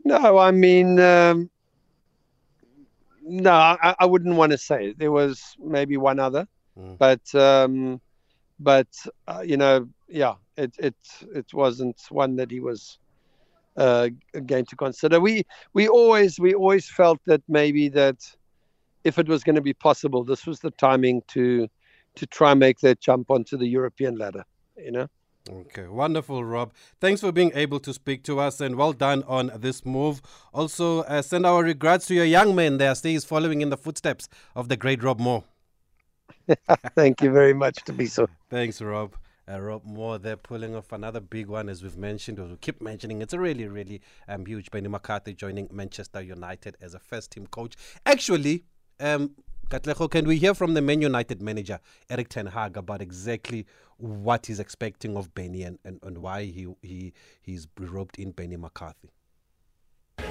No, 0.03 0.37
I 0.37 0.51
mean, 0.51 0.99
um, 0.99 1.49
no, 3.21 3.51
I, 3.51 3.95
I, 3.99 4.05
wouldn't 4.05 4.35
want 4.35 4.51
to 4.51 4.57
say. 4.57 4.89
it. 4.89 4.99
There 4.99 5.11
was 5.11 5.55
maybe 5.59 5.97
one 5.97 6.19
other, 6.19 6.47
mm. 6.77 6.97
but 6.97 7.33
um, 7.35 8.01
but 8.59 8.87
uh, 9.27 9.43
you 9.45 9.57
know, 9.57 9.87
yeah, 10.07 10.35
it 10.57 10.75
it 10.77 10.95
it 11.33 11.53
wasn't 11.53 12.01
one 12.09 12.35
that 12.35 12.51
he 12.51 12.59
was 12.59 12.99
uh, 13.77 14.09
going 14.45 14.65
to 14.65 14.75
consider. 14.75 15.19
We 15.19 15.45
we 15.73 15.87
always 15.87 16.39
we 16.39 16.53
always 16.53 16.89
felt 16.89 17.19
that 17.25 17.41
maybe 17.47 17.87
that 17.89 18.17
if 19.03 19.17
it 19.17 19.27
was 19.27 19.43
going 19.43 19.55
to 19.55 19.61
be 19.61 19.73
possible, 19.73 20.23
this 20.23 20.45
was 20.45 20.59
the 20.59 20.71
timing 20.71 21.21
to 21.29 21.67
to 22.15 22.27
try 22.27 22.51
and 22.51 22.59
make 22.59 22.79
that 22.79 22.99
jump 22.99 23.31
onto 23.31 23.57
the 23.57 23.67
European 23.67 24.17
ladder. 24.17 24.43
You 24.77 24.91
know. 24.91 25.07
Okay, 25.49 25.87
wonderful, 25.87 26.43
Rob. 26.43 26.71
Thanks 27.01 27.19
for 27.19 27.33
being 27.33 27.51
able 27.53 27.79
to 27.81 27.93
speak 27.93 28.23
to 28.23 28.39
us 28.39 28.61
and 28.61 28.77
well 28.77 28.93
done 28.93 29.23
on 29.27 29.51
this 29.55 29.85
move. 29.85 30.21
Also, 30.53 30.99
uh, 31.01 31.21
send 31.21 31.45
our 31.45 31.63
regrets 31.63 32.07
to 32.07 32.13
your 32.13 32.25
young 32.25 32.55
man 32.55 32.77
there. 32.77 32.95
Stay 32.95 33.17
following 33.19 33.61
in 33.61 33.69
the 33.69 33.75
footsteps 33.75 34.29
of 34.55 34.69
the 34.69 34.77
great 34.77 35.03
Rob 35.03 35.19
Moore. 35.19 35.43
Thank 36.95 37.21
you 37.21 37.31
very 37.31 37.53
much, 37.53 37.75
Thabiso. 37.83 38.27
Thanks, 38.49 38.81
Rob. 38.81 39.15
Uh, 39.51 39.59
Rob 39.59 39.83
Moore, 39.83 40.17
they're 40.17 40.37
pulling 40.37 40.73
off 40.75 40.93
another 40.93 41.19
big 41.19 41.47
one, 41.47 41.67
as 41.67 41.83
we've 41.83 41.97
mentioned, 41.97 42.39
or 42.39 42.45
we 42.45 42.55
keep 42.55 42.81
mentioning. 42.81 43.21
It's 43.21 43.33
a 43.33 43.39
really, 43.39 43.67
really 43.67 44.01
um, 44.29 44.45
huge. 44.45 44.71
Benny 44.71 44.87
McCarthy 44.87 45.33
joining 45.33 45.67
Manchester 45.73 46.21
United 46.21 46.77
as 46.81 46.93
a 46.93 46.99
first 46.99 47.31
team 47.31 47.47
coach. 47.47 47.75
Actually, 48.05 48.63
um, 49.01 49.31
Katlego, 49.69 50.09
can 50.09 50.27
we 50.27 50.37
hear 50.37 50.53
from 50.53 50.73
the 50.73 50.81
Man 50.81 51.01
United 51.01 51.41
manager, 51.41 51.79
Erik 52.09 52.29
Ten 52.29 52.45
Hag, 52.47 52.77
about 52.77 53.01
exactly 53.01 53.65
what 53.97 54.45
he's 54.45 54.59
expecting 54.59 55.17
of 55.17 55.33
Benny 55.33 55.63
and, 55.63 55.79
and, 55.83 55.99
and 56.03 56.19
why 56.19 56.43
he, 56.43 56.67
he 56.81 57.13
he's 57.41 57.67
roped 57.79 58.17
in 58.17 58.31
Benny 58.31 58.57
McCarthy? 58.57 59.09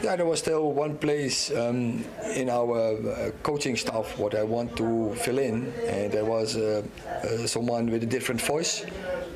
Yeah, 0.02 0.16
there 0.16 0.26
was 0.26 0.40
still 0.40 0.72
one 0.72 0.98
place 0.98 1.52
um, 1.52 2.04
in 2.34 2.50
our 2.50 2.96
uh, 2.96 3.30
coaching 3.44 3.76
staff 3.76 4.18
what 4.18 4.34
I 4.34 4.42
want 4.42 4.76
to 4.78 5.14
fill 5.14 5.38
in, 5.38 5.72
and 5.86 6.10
there 6.10 6.24
was 6.24 6.56
uh, 6.56 6.82
uh, 7.22 7.46
someone 7.46 7.88
with 7.88 8.02
a 8.02 8.06
different 8.06 8.40
voice. 8.40 8.84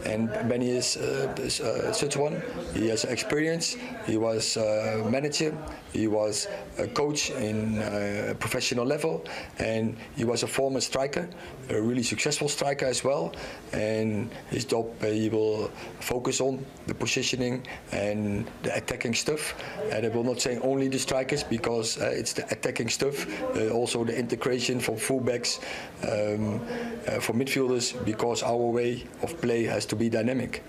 And 0.04 0.28
Benny 0.48 0.70
is, 0.70 0.96
uh, 0.96 1.35
uh, 1.37 1.92
such 1.92 2.16
one. 2.16 2.40
He 2.74 2.88
has 2.88 3.04
experience. 3.04 3.76
He 4.06 4.16
was 4.16 4.56
a 4.56 5.04
manager. 5.11 5.56
He 5.92 6.06
was 6.06 6.46
a 6.78 6.87
coach 6.87 7.30
in 7.30 7.78
a 7.82 8.35
professional 8.38 8.85
level, 8.85 9.24
and 9.59 9.96
he 10.16 10.24
was 10.24 10.42
a 10.42 10.46
former 10.46 10.80
striker, 10.80 11.28
a 11.70 11.80
really 11.80 12.04
successful 12.04 12.48
striker 12.48 12.87
as 12.87 13.02
well. 13.02 13.32
And 13.72 14.30
his 14.50 14.64
job, 14.64 14.87
uh, 15.02 15.06
he 15.06 15.28
will 15.28 15.70
focus 16.00 16.40
on 16.40 16.64
the 16.87 16.94
positioning 16.94 17.66
and 17.90 18.46
the 18.62 18.76
attacking 18.76 19.14
stuff. 19.14 19.54
And 19.90 20.06
I 20.06 20.09
will 20.09 20.24
not 20.24 20.36
say 20.40 20.59
only 20.59 20.88
the 20.88 20.99
strikers 20.99 21.42
because 21.42 21.99
uh, 22.01 22.07
it's 22.12 22.33
the 22.35 22.44
attacking 22.51 22.88
stuff, 22.88 23.27
uh, 23.57 23.70
also 23.70 24.05
the 24.05 24.16
integration 24.18 24.81
from 24.81 24.96
fullbacks, 24.96 25.61
um, 26.05 26.61
uh, 27.07 27.20
for 27.20 27.33
midfielders, 27.33 27.92
because 28.05 28.42
our 28.42 28.57
way 28.57 29.07
of 29.22 29.40
play 29.40 29.64
has 29.64 29.87
to 29.87 29.96
be 29.96 30.09
dynamic. 30.09 30.62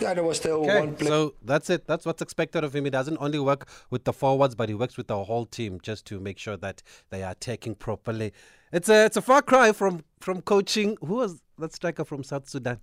Yeah, 0.00 0.12
there 0.12 0.24
was 0.24 0.36
still 0.36 0.62
Okay, 0.64 0.80
one 0.80 0.94
play. 0.94 1.08
so 1.08 1.34
that's 1.42 1.70
it. 1.70 1.86
That's 1.86 2.04
what's 2.04 2.20
expected 2.20 2.64
of 2.64 2.74
him. 2.74 2.84
He 2.84 2.90
doesn't 2.90 3.16
only 3.18 3.38
work 3.38 3.66
with 3.90 4.04
the 4.04 4.12
forwards, 4.12 4.54
but 4.54 4.68
he 4.68 4.74
works 4.74 4.96
with 4.98 5.06
the 5.06 5.24
whole 5.24 5.46
team 5.46 5.78
just 5.82 6.04
to 6.06 6.20
make 6.20 6.38
sure 6.38 6.56
that 6.58 6.82
they 7.08 7.22
are 7.22 7.30
attacking 7.32 7.76
properly. 7.76 8.32
It's 8.72 8.90
a 8.90 9.06
it's 9.06 9.16
a 9.16 9.22
far 9.22 9.40
cry 9.40 9.72
from 9.72 10.02
from 10.20 10.42
coaching. 10.42 10.98
Who 11.00 11.14
was 11.14 11.40
that 11.58 11.72
striker 11.72 12.04
from 12.04 12.24
South 12.24 12.46
Sudan? 12.48 12.80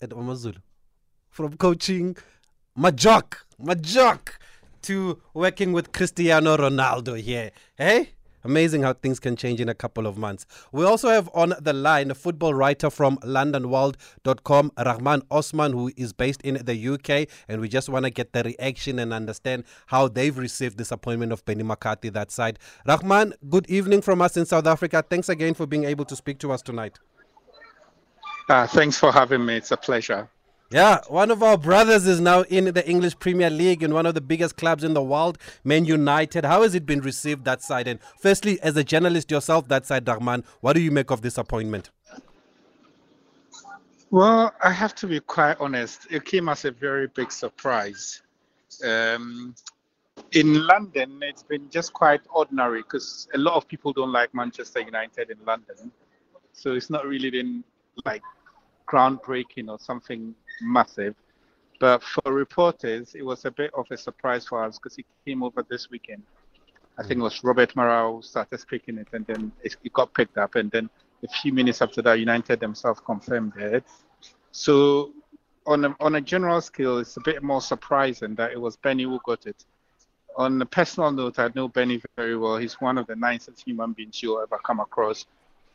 At 0.00 0.12
Amazulu. 0.12 0.60
From 1.28 1.56
coaching 1.58 2.16
Majok, 2.78 3.34
Majok, 3.62 4.28
to 4.86 5.20
working 5.34 5.72
with 5.72 5.92
Cristiano 5.92 6.56
Ronaldo 6.56 7.20
here. 7.20 7.50
Hey? 7.76 8.10
Amazing 8.44 8.82
how 8.82 8.92
things 8.92 9.18
can 9.18 9.34
change 9.34 9.60
in 9.60 9.68
a 9.68 9.74
couple 9.74 10.06
of 10.06 10.16
months. 10.16 10.46
We 10.70 10.84
also 10.84 11.08
have 11.08 11.28
on 11.34 11.54
the 11.60 11.72
line 11.72 12.12
a 12.12 12.14
football 12.14 12.54
writer 12.54 12.90
from 12.90 13.18
LondonWorld.com, 13.18 14.70
Rahman 14.78 15.22
Osman, 15.32 15.72
who 15.72 15.90
is 15.96 16.12
based 16.12 16.42
in 16.42 16.64
the 16.64 16.88
UK. 16.88 17.28
And 17.48 17.60
we 17.60 17.68
just 17.68 17.88
want 17.88 18.04
to 18.04 18.10
get 18.10 18.32
the 18.32 18.44
reaction 18.44 19.00
and 19.00 19.12
understand 19.12 19.64
how 19.86 20.06
they've 20.06 20.38
received 20.38 20.78
this 20.78 20.92
appointment 20.92 21.32
of 21.32 21.44
Benny 21.44 21.64
McCarthy 21.64 22.08
that 22.10 22.30
side. 22.30 22.60
Rahman, 22.86 23.34
good 23.50 23.68
evening 23.68 24.02
from 24.02 24.22
us 24.22 24.36
in 24.36 24.46
South 24.46 24.68
Africa. 24.68 25.04
Thanks 25.10 25.28
again 25.28 25.54
for 25.54 25.66
being 25.66 25.82
able 25.82 26.04
to 26.04 26.14
speak 26.14 26.38
to 26.38 26.52
us 26.52 26.62
tonight. 26.62 27.00
Uh, 28.48 28.68
thanks 28.68 28.96
for 28.96 29.10
having 29.10 29.44
me. 29.44 29.56
It's 29.56 29.72
a 29.72 29.76
pleasure. 29.76 30.28
Yeah, 30.70 30.98
one 31.06 31.30
of 31.30 31.44
our 31.44 31.56
brothers 31.56 32.08
is 32.08 32.20
now 32.20 32.42
in 32.42 32.64
the 32.74 32.88
English 32.88 33.16
Premier 33.20 33.50
League 33.50 33.84
in 33.84 33.94
one 33.94 34.04
of 34.04 34.14
the 34.14 34.20
biggest 34.20 34.56
clubs 34.56 34.82
in 34.82 34.94
the 34.94 35.02
world, 35.02 35.38
Man 35.62 35.84
United. 35.84 36.44
How 36.44 36.62
has 36.62 36.74
it 36.74 36.84
been 36.84 37.00
received 37.00 37.44
that 37.44 37.62
side? 37.62 37.86
And 37.86 38.00
firstly, 38.20 38.60
as 38.62 38.76
a 38.76 38.82
journalist 38.82 39.30
yourself, 39.30 39.68
that 39.68 39.86
side, 39.86 40.08
Rahman, 40.08 40.42
what 40.62 40.72
do 40.72 40.80
you 40.80 40.90
make 40.90 41.12
of 41.12 41.22
this 41.22 41.38
appointment? 41.38 41.90
Well, 44.10 44.52
I 44.62 44.72
have 44.72 44.92
to 44.96 45.06
be 45.06 45.20
quite 45.20 45.56
honest. 45.60 46.08
It 46.10 46.24
came 46.24 46.48
as 46.48 46.64
a 46.64 46.72
very 46.72 47.06
big 47.06 47.30
surprise. 47.30 48.22
Um, 48.84 49.54
in 50.32 50.66
London, 50.66 51.20
it's 51.22 51.44
been 51.44 51.70
just 51.70 51.92
quite 51.92 52.22
ordinary 52.34 52.82
because 52.82 53.28
a 53.34 53.38
lot 53.38 53.54
of 53.54 53.68
people 53.68 53.92
don't 53.92 54.12
like 54.12 54.34
Manchester 54.34 54.80
United 54.80 55.30
in 55.30 55.38
London. 55.46 55.92
So 56.52 56.72
it's 56.72 56.90
not 56.90 57.06
really 57.06 57.30
been 57.30 57.62
like 58.04 58.22
groundbreaking 58.88 59.68
or 59.68 59.78
something 59.78 60.34
massive. 60.60 61.14
But 61.78 62.02
for 62.02 62.32
reporters, 62.32 63.14
it 63.14 63.24
was 63.24 63.44
a 63.44 63.50
bit 63.50 63.70
of 63.74 63.86
a 63.90 63.96
surprise 63.96 64.46
for 64.46 64.64
us 64.64 64.78
because 64.78 64.98
it 64.98 65.04
came 65.26 65.42
over 65.42 65.64
this 65.68 65.90
weekend. 65.90 66.22
I 66.98 67.02
think 67.02 67.20
it 67.20 67.22
was 67.22 67.44
Robert 67.44 67.74
Marau 67.74 68.24
started 68.24 68.58
speaking 68.58 68.96
it, 68.96 69.08
and 69.12 69.26
then 69.26 69.52
it, 69.62 69.76
it 69.84 69.92
got 69.92 70.14
picked 70.14 70.38
up, 70.38 70.54
and 70.54 70.70
then 70.70 70.88
a 71.22 71.28
few 71.28 71.52
minutes 71.52 71.82
after 71.82 72.00
that, 72.02 72.18
United 72.18 72.60
themselves 72.60 73.00
confirmed 73.04 73.52
it. 73.56 73.84
So, 74.52 75.12
on 75.66 75.84
a, 75.84 75.96
on 76.00 76.14
a 76.14 76.20
general 76.20 76.60
scale, 76.60 76.98
it's 76.98 77.16
a 77.16 77.20
bit 77.20 77.42
more 77.42 77.60
surprising 77.60 78.34
that 78.36 78.52
it 78.52 78.60
was 78.60 78.76
Benny 78.76 79.02
who 79.02 79.20
got 79.24 79.46
it. 79.46 79.64
On 80.36 80.60
a 80.62 80.66
personal 80.66 81.10
note, 81.10 81.38
I 81.38 81.50
know 81.54 81.68
Benny 81.68 82.00
very 82.16 82.36
well. 82.36 82.56
He's 82.56 82.74
one 82.74 82.98
of 82.98 83.06
the 83.06 83.16
nicest 83.16 83.64
human 83.66 83.92
beings 83.92 84.22
you'll 84.22 84.40
ever 84.40 84.58
come 84.64 84.80
across, 84.80 85.26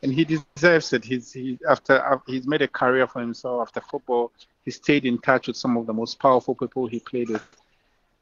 and 0.04 0.14
he 0.14 0.26
deserves 0.26 0.94
it. 0.94 1.04
He's 1.04 1.32
he 1.32 1.60
after 1.70 2.04
uh, 2.06 2.20
he's 2.28 2.48
made 2.48 2.62
a 2.62 2.68
career 2.68 3.08
for 3.08 3.22
himself 3.22 3.62
after 3.62 3.82
football. 3.82 4.32
He 4.66 4.72
stayed 4.72 5.06
in 5.06 5.18
touch 5.20 5.48
with 5.48 5.58
some 5.58 5.78
of 5.78 5.86
the 5.86 5.94
most 5.94 6.20
powerful 6.20 6.56
people 6.56 6.88
he 6.88 7.00
played 7.00 7.30
with 7.30 7.44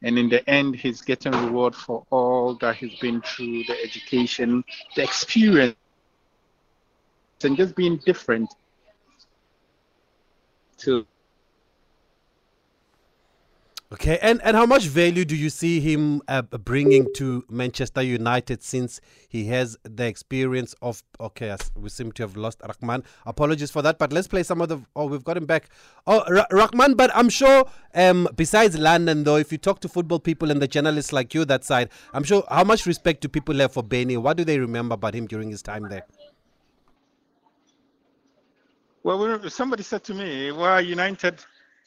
and 0.01 0.17
in 0.17 0.29
the 0.29 0.47
end 0.49 0.75
he's 0.75 1.01
getting 1.01 1.31
reward 1.31 1.75
for 1.75 2.05
all 2.09 2.55
that 2.55 2.75
he's 2.75 2.97
been 2.99 3.21
through 3.21 3.63
the 3.63 3.75
education 3.83 4.63
the 4.95 5.03
experience 5.03 5.75
and 7.43 7.57
just 7.57 7.75
being 7.75 7.97
different 8.05 8.53
to 10.77 11.05
Okay, 13.91 14.19
and, 14.21 14.39
and 14.43 14.55
how 14.55 14.67
much 14.67 14.83
value 14.83 15.25
do 15.25 15.35
you 15.35 15.49
see 15.49 15.79
him 15.79 16.21
uh, 16.27 16.43
bringing 16.43 17.07
to 17.15 17.43
Manchester 17.49 18.03
United 18.03 18.61
since 18.61 19.01
he 19.27 19.45
has 19.45 19.77
the 19.81 20.05
experience 20.05 20.75
of? 20.83 21.01
Okay, 21.19 21.57
we 21.75 21.89
seem 21.89 22.11
to 22.11 22.21
have 22.21 22.37
lost 22.37 22.61
Rahman. 22.61 23.03
Apologies 23.25 23.71
for 23.71 23.81
that, 23.81 23.97
but 23.97 24.13
let's 24.13 24.27
play 24.27 24.43
some 24.43 24.61
of 24.61 24.69
the. 24.69 24.79
Oh, 24.95 25.07
we've 25.07 25.23
got 25.23 25.37
him 25.37 25.47
back. 25.47 25.69
Oh, 26.05 26.23
Ra- 26.29 26.45
Rahman, 26.51 26.93
but 26.93 27.09
I'm 27.15 27.29
sure. 27.29 27.65
Um, 27.95 28.27
besides 28.35 28.77
London, 28.77 29.23
though, 29.23 29.37
if 29.37 29.51
you 29.51 29.57
talk 29.57 29.79
to 29.79 29.89
football 29.89 30.19
people 30.19 30.51
and 30.51 30.61
the 30.61 30.67
journalists 30.67 31.11
like 31.11 31.33
you 31.33 31.43
that 31.45 31.63
side, 31.63 31.89
I'm 32.13 32.23
sure. 32.23 32.43
How 32.47 32.63
much 32.63 32.85
respect 32.85 33.21
do 33.21 33.27
people 33.27 33.55
have 33.55 33.73
for 33.73 33.81
Benny? 33.81 34.17
What 34.17 34.37
do 34.37 34.43
they 34.43 34.59
remember 34.59 34.93
about 34.93 35.15
him 35.15 35.25
during 35.25 35.49
his 35.49 35.63
time 35.63 35.89
there? 35.89 36.05
well 39.01 39.49
somebody 39.49 39.81
said 39.81 40.03
to 40.03 40.13
me 40.13 40.51
why 40.51 40.81
united 40.81 41.39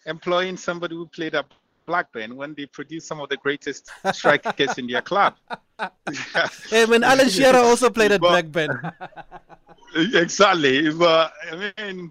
employing 0.07 0.57
somebody 0.57 0.95
who 0.95 1.07
played 1.07 1.35
at 1.35 1.45
blackburn 1.87 2.37
when 2.37 2.55
they 2.55 2.67
produced 2.67 3.07
some 3.07 3.21
of 3.21 3.29
the 3.29 3.37
greatest 3.39 3.91
strikers 4.13 4.79
in 4.79 4.87
their 4.87 5.03
club 5.03 5.35
Hey, 6.71 6.85
when 6.87 7.03
Alan 7.05 7.29
Shearer 7.29 7.59
also 7.59 7.91
played 7.91 8.13
at 8.13 8.21
But- 8.21 8.29
Blackburn. 8.51 8.93
exactly 10.15 10.91
but 10.93 11.33
i 11.51 11.73
mean 11.83 12.11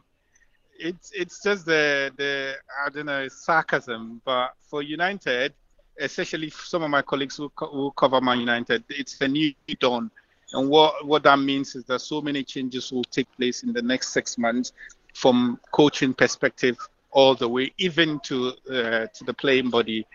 it's 0.79 1.11
it's 1.15 1.41
just 1.43 1.65
the 1.65 2.11
the 2.17 2.53
i 2.85 2.89
don't 2.89 3.07
know 3.07 3.27
sarcasm 3.27 4.21
but 4.23 4.51
for 4.69 4.83
united 4.83 5.53
especially 5.99 6.49
some 6.51 6.83
of 6.83 6.89
my 6.89 7.01
colleagues 7.01 7.37
who, 7.37 7.49
co- 7.49 7.71
who 7.71 7.91
cover 7.91 8.21
man 8.21 8.39
united 8.39 8.83
it's 8.89 9.19
a 9.21 9.27
new 9.27 9.51
dawn 9.79 10.11
and 10.53 10.69
what 10.69 11.05
what 11.07 11.23
that 11.23 11.39
means 11.39 11.75
is 11.75 11.83
that 11.85 11.99
so 11.99 12.21
many 12.21 12.43
changes 12.43 12.91
will 12.91 13.03
take 13.05 13.27
place 13.35 13.63
in 13.63 13.73
the 13.73 13.81
next 13.81 14.09
six 14.09 14.37
months 14.37 14.73
from 15.15 15.59
coaching 15.71 16.13
perspective 16.13 16.77
all 17.11 17.35
the 17.35 17.47
way 17.47 17.73
even 17.77 18.19
to 18.21 18.53
uh, 18.69 19.07
to 19.13 19.23
the 19.25 19.33
playing 19.33 19.69
body 19.69 20.05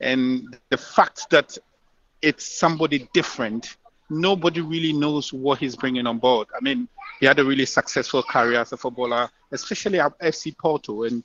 and 0.00 0.58
the 0.70 0.76
fact 0.76 1.30
that 1.30 1.56
it's 2.22 2.46
somebody 2.46 3.08
different. 3.12 3.76
Nobody 4.08 4.60
really 4.60 4.92
knows 4.92 5.32
what 5.32 5.58
he's 5.58 5.76
bringing 5.76 6.06
on 6.06 6.18
board. 6.18 6.48
I 6.56 6.62
mean, 6.62 6.88
he 7.20 7.26
had 7.26 7.38
a 7.38 7.44
really 7.44 7.66
successful 7.66 8.22
career 8.22 8.60
as 8.60 8.72
a 8.72 8.76
footballer, 8.76 9.28
especially 9.52 10.00
at 10.00 10.18
FC 10.20 10.56
Porto, 10.56 11.04
and 11.04 11.24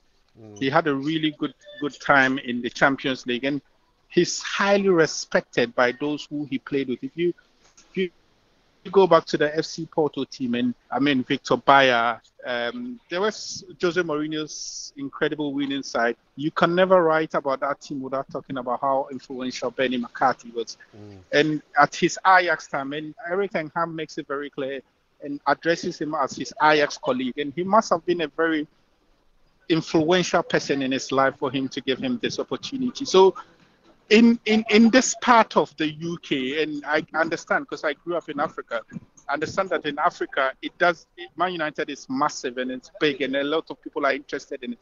he 0.58 0.70
had 0.70 0.86
a 0.86 0.94
really 0.94 1.34
good 1.38 1.54
good 1.80 1.98
time 2.00 2.38
in 2.38 2.62
the 2.62 2.70
Champions 2.70 3.26
League, 3.26 3.44
and 3.44 3.60
he's 4.08 4.40
highly 4.42 4.88
respected 4.88 5.74
by 5.74 5.92
those 5.92 6.26
who 6.28 6.44
he 6.44 6.58
played 6.58 6.88
with. 6.88 7.02
If 7.04 7.16
you 7.16 7.34
if 7.90 7.96
you 7.96 8.10
you 8.84 8.90
go 8.90 9.06
back 9.06 9.26
to 9.26 9.36
the 9.36 9.48
FC 9.48 9.88
Porto 9.90 10.24
team, 10.24 10.54
and 10.54 10.74
I 10.90 10.98
mean 10.98 11.24
Vítor 11.24 11.62
Baía, 11.62 12.20
um, 12.44 13.00
there 13.08 13.20
was 13.20 13.64
Jose 13.80 14.00
Mourinho's 14.00 14.92
incredible 14.96 15.54
winning 15.54 15.82
side. 15.82 16.16
You 16.36 16.50
can 16.50 16.74
never 16.74 17.02
write 17.02 17.34
about 17.34 17.60
that 17.60 17.80
team 17.80 18.00
without 18.00 18.30
talking 18.30 18.58
about 18.58 18.80
how 18.80 19.08
influential 19.12 19.70
Benny 19.70 19.96
McCarthy 19.96 20.50
was. 20.50 20.76
And 21.32 21.62
at 21.78 21.94
his 21.94 22.18
Ajax 22.26 22.66
time, 22.66 22.92
and 22.92 23.14
Erik 23.28 23.52
Hag 23.54 23.70
makes 23.88 24.18
it 24.18 24.26
very 24.26 24.50
clear 24.50 24.80
and 25.22 25.40
addresses 25.46 26.00
him 26.00 26.14
as 26.14 26.34
his 26.36 26.52
Ajax 26.62 26.98
colleague, 26.98 27.38
and 27.38 27.52
he 27.54 27.62
must 27.62 27.90
have 27.90 28.04
been 28.04 28.22
a 28.22 28.28
very 28.28 28.66
influential 29.68 30.42
person 30.42 30.82
in 30.82 30.92
his 30.92 31.12
life 31.12 31.36
for 31.38 31.50
him 31.50 31.68
to 31.68 31.80
give 31.80 31.98
him 31.98 32.18
this 32.22 32.38
opportunity. 32.38 33.04
So 33.04 33.34
in 34.10 34.38
in 34.46 34.64
in 34.68 34.90
this 34.90 35.14
part 35.22 35.56
of 35.56 35.74
the 35.76 35.86
UK, 35.86 36.62
and 36.62 36.84
I 36.84 37.06
understand 37.18 37.64
because 37.64 37.84
I 37.84 37.94
grew 37.94 38.16
up 38.16 38.28
in 38.28 38.40
Africa, 38.40 38.82
understand 39.28 39.70
that 39.70 39.84
in 39.86 39.98
Africa, 39.98 40.52
it 40.62 40.76
does. 40.78 41.06
Man 41.36 41.52
United 41.52 41.90
is 41.90 42.06
massive 42.08 42.58
and 42.58 42.70
it's 42.70 42.90
big, 43.00 43.22
and 43.22 43.36
a 43.36 43.44
lot 43.44 43.70
of 43.70 43.82
people 43.82 44.06
are 44.06 44.12
interested 44.12 44.62
in 44.62 44.74
it. 44.74 44.78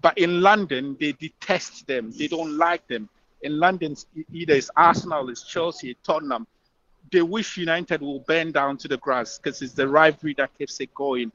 But 0.00 0.18
in 0.18 0.40
London, 0.40 0.96
they 1.00 1.12
detest 1.12 1.86
them. 1.86 2.12
They 2.16 2.26
don't 2.26 2.56
like 2.56 2.86
them. 2.88 3.08
In 3.42 3.58
London, 3.58 3.96
either 4.32 4.54
it's 4.54 4.70
Arsenal, 4.76 5.28
it's 5.30 5.44
Chelsea, 5.44 5.96
Tottenham. 6.04 6.46
They 7.10 7.22
wish 7.22 7.56
United 7.56 8.00
will 8.02 8.20
burn 8.20 8.52
down 8.52 8.78
to 8.78 8.88
the 8.88 8.96
grass 8.96 9.38
because 9.38 9.62
it's 9.62 9.74
the 9.74 9.88
rivalry 9.88 10.34
that 10.38 10.56
keeps 10.58 10.80
it 10.80 10.92
going. 10.94 11.30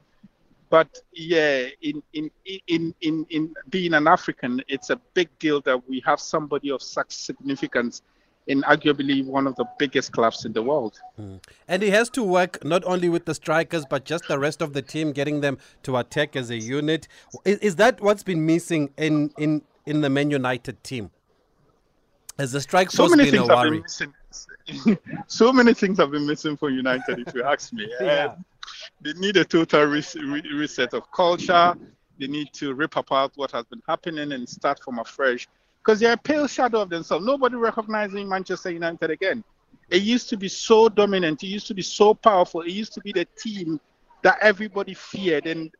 But 0.70 1.02
yeah, 1.13 1.67
in, 1.82 2.04
in 2.13 2.30
in 2.67 2.93
in 3.02 3.26
in 3.30 3.54
being 3.70 3.93
an 3.93 4.08
African, 4.08 4.62
it's 4.67 4.89
a 4.89 4.98
big 5.13 5.30
deal 5.39 5.62
that 5.62 5.88
we 5.88 6.02
have 6.06 6.20
somebody 6.20 6.72
of 6.72 6.82
such 6.82 7.12
significance 7.12 8.02
in 8.47 8.62
arguably 8.63 9.25
one 9.25 9.45
of 9.45 9.55
the 9.55 9.65
biggest 9.77 10.13
clubs 10.13 10.45
in 10.45 10.53
the 10.53 10.63
world. 10.63 10.99
Mm. 11.19 11.39
And 11.67 11.83
he 11.83 11.89
has 11.89 12.10
to 12.12 12.23
work 12.23 12.63
not 12.63 12.83
only 12.86 13.10
with 13.10 13.25
the 13.25 13.36
strikers, 13.36 13.86
but 13.86 14.05
just 14.05 14.27
the 14.27 14.39
rest 14.39 14.62
of 14.62 14.73
the 14.73 14.81
team, 14.81 15.12
getting 15.12 15.41
them 15.41 15.57
to 15.83 15.97
attack 15.97 16.36
as 16.36 16.49
a 16.49 16.57
unit. 16.57 17.07
Is, 17.45 17.60
is 17.60 17.75
that 17.75 18.01
what's 18.01 18.23
been 18.23 18.45
missing 18.45 18.91
in, 18.97 19.31
in, 19.38 19.62
in 19.86 20.01
the 20.01 20.10
Man 20.10 20.31
United 20.31 20.83
team? 20.83 21.12
Has 22.39 22.51
the 22.51 22.62
strike 22.62 22.91
so 22.91 23.07
many 23.07 23.29
things 23.29 23.47
have 23.47 23.63
been 23.63 23.81
missing. 23.81 24.13
so 25.27 25.51
many 25.51 25.73
things 25.73 25.97
have 25.97 26.12
been 26.12 26.27
missing 26.27 26.55
for 26.55 26.69
United, 26.69 27.19
if 27.27 27.33
you 27.33 27.43
ask 27.43 27.73
me. 27.73 27.91
Yeah. 28.01 28.25
Um, 28.25 28.45
they 29.01 29.13
need 29.13 29.38
a 29.38 29.45
total 29.45 29.86
res- 29.86 30.15
re- 30.15 30.43
reset 30.53 30.93
of 30.93 31.10
culture. 31.12 31.73
They 32.19 32.27
need 32.27 32.49
to 32.53 32.73
rip 32.73 32.95
apart 32.95 33.31
what 33.36 33.51
has 33.51 33.65
been 33.65 33.81
happening 33.88 34.33
and 34.33 34.47
start 34.47 34.81
from 34.83 34.99
afresh 34.99 35.47
because 35.88 36.02
they're 36.02 36.13
a 36.13 36.17
pale 36.17 36.47
shadow 36.47 36.82
of 36.82 36.89
themselves. 36.89 37.26
Nobody 37.26 37.56
recognizing 37.56 38.28
Manchester 38.28 38.71
United 38.71 39.10
again. 39.10 39.41
It 39.89 40.02
used 40.02 40.28
to 40.28 40.36
be 40.36 40.50
so 40.50 40.89
dominant. 40.89 41.41
It 41.43 41.47
used 41.47 41.67
to 41.67 41.73
be 41.73 41.82
so 41.82 42.13
powerful. 42.13 42.60
It 42.60 42.71
used 42.71 42.91
to 42.95 43.00
be 43.00 43.13
the 43.13 43.23
team 43.38 43.80
that 44.21 44.38
everybody 44.41 44.93
feared. 44.93 45.47
And 45.47 45.71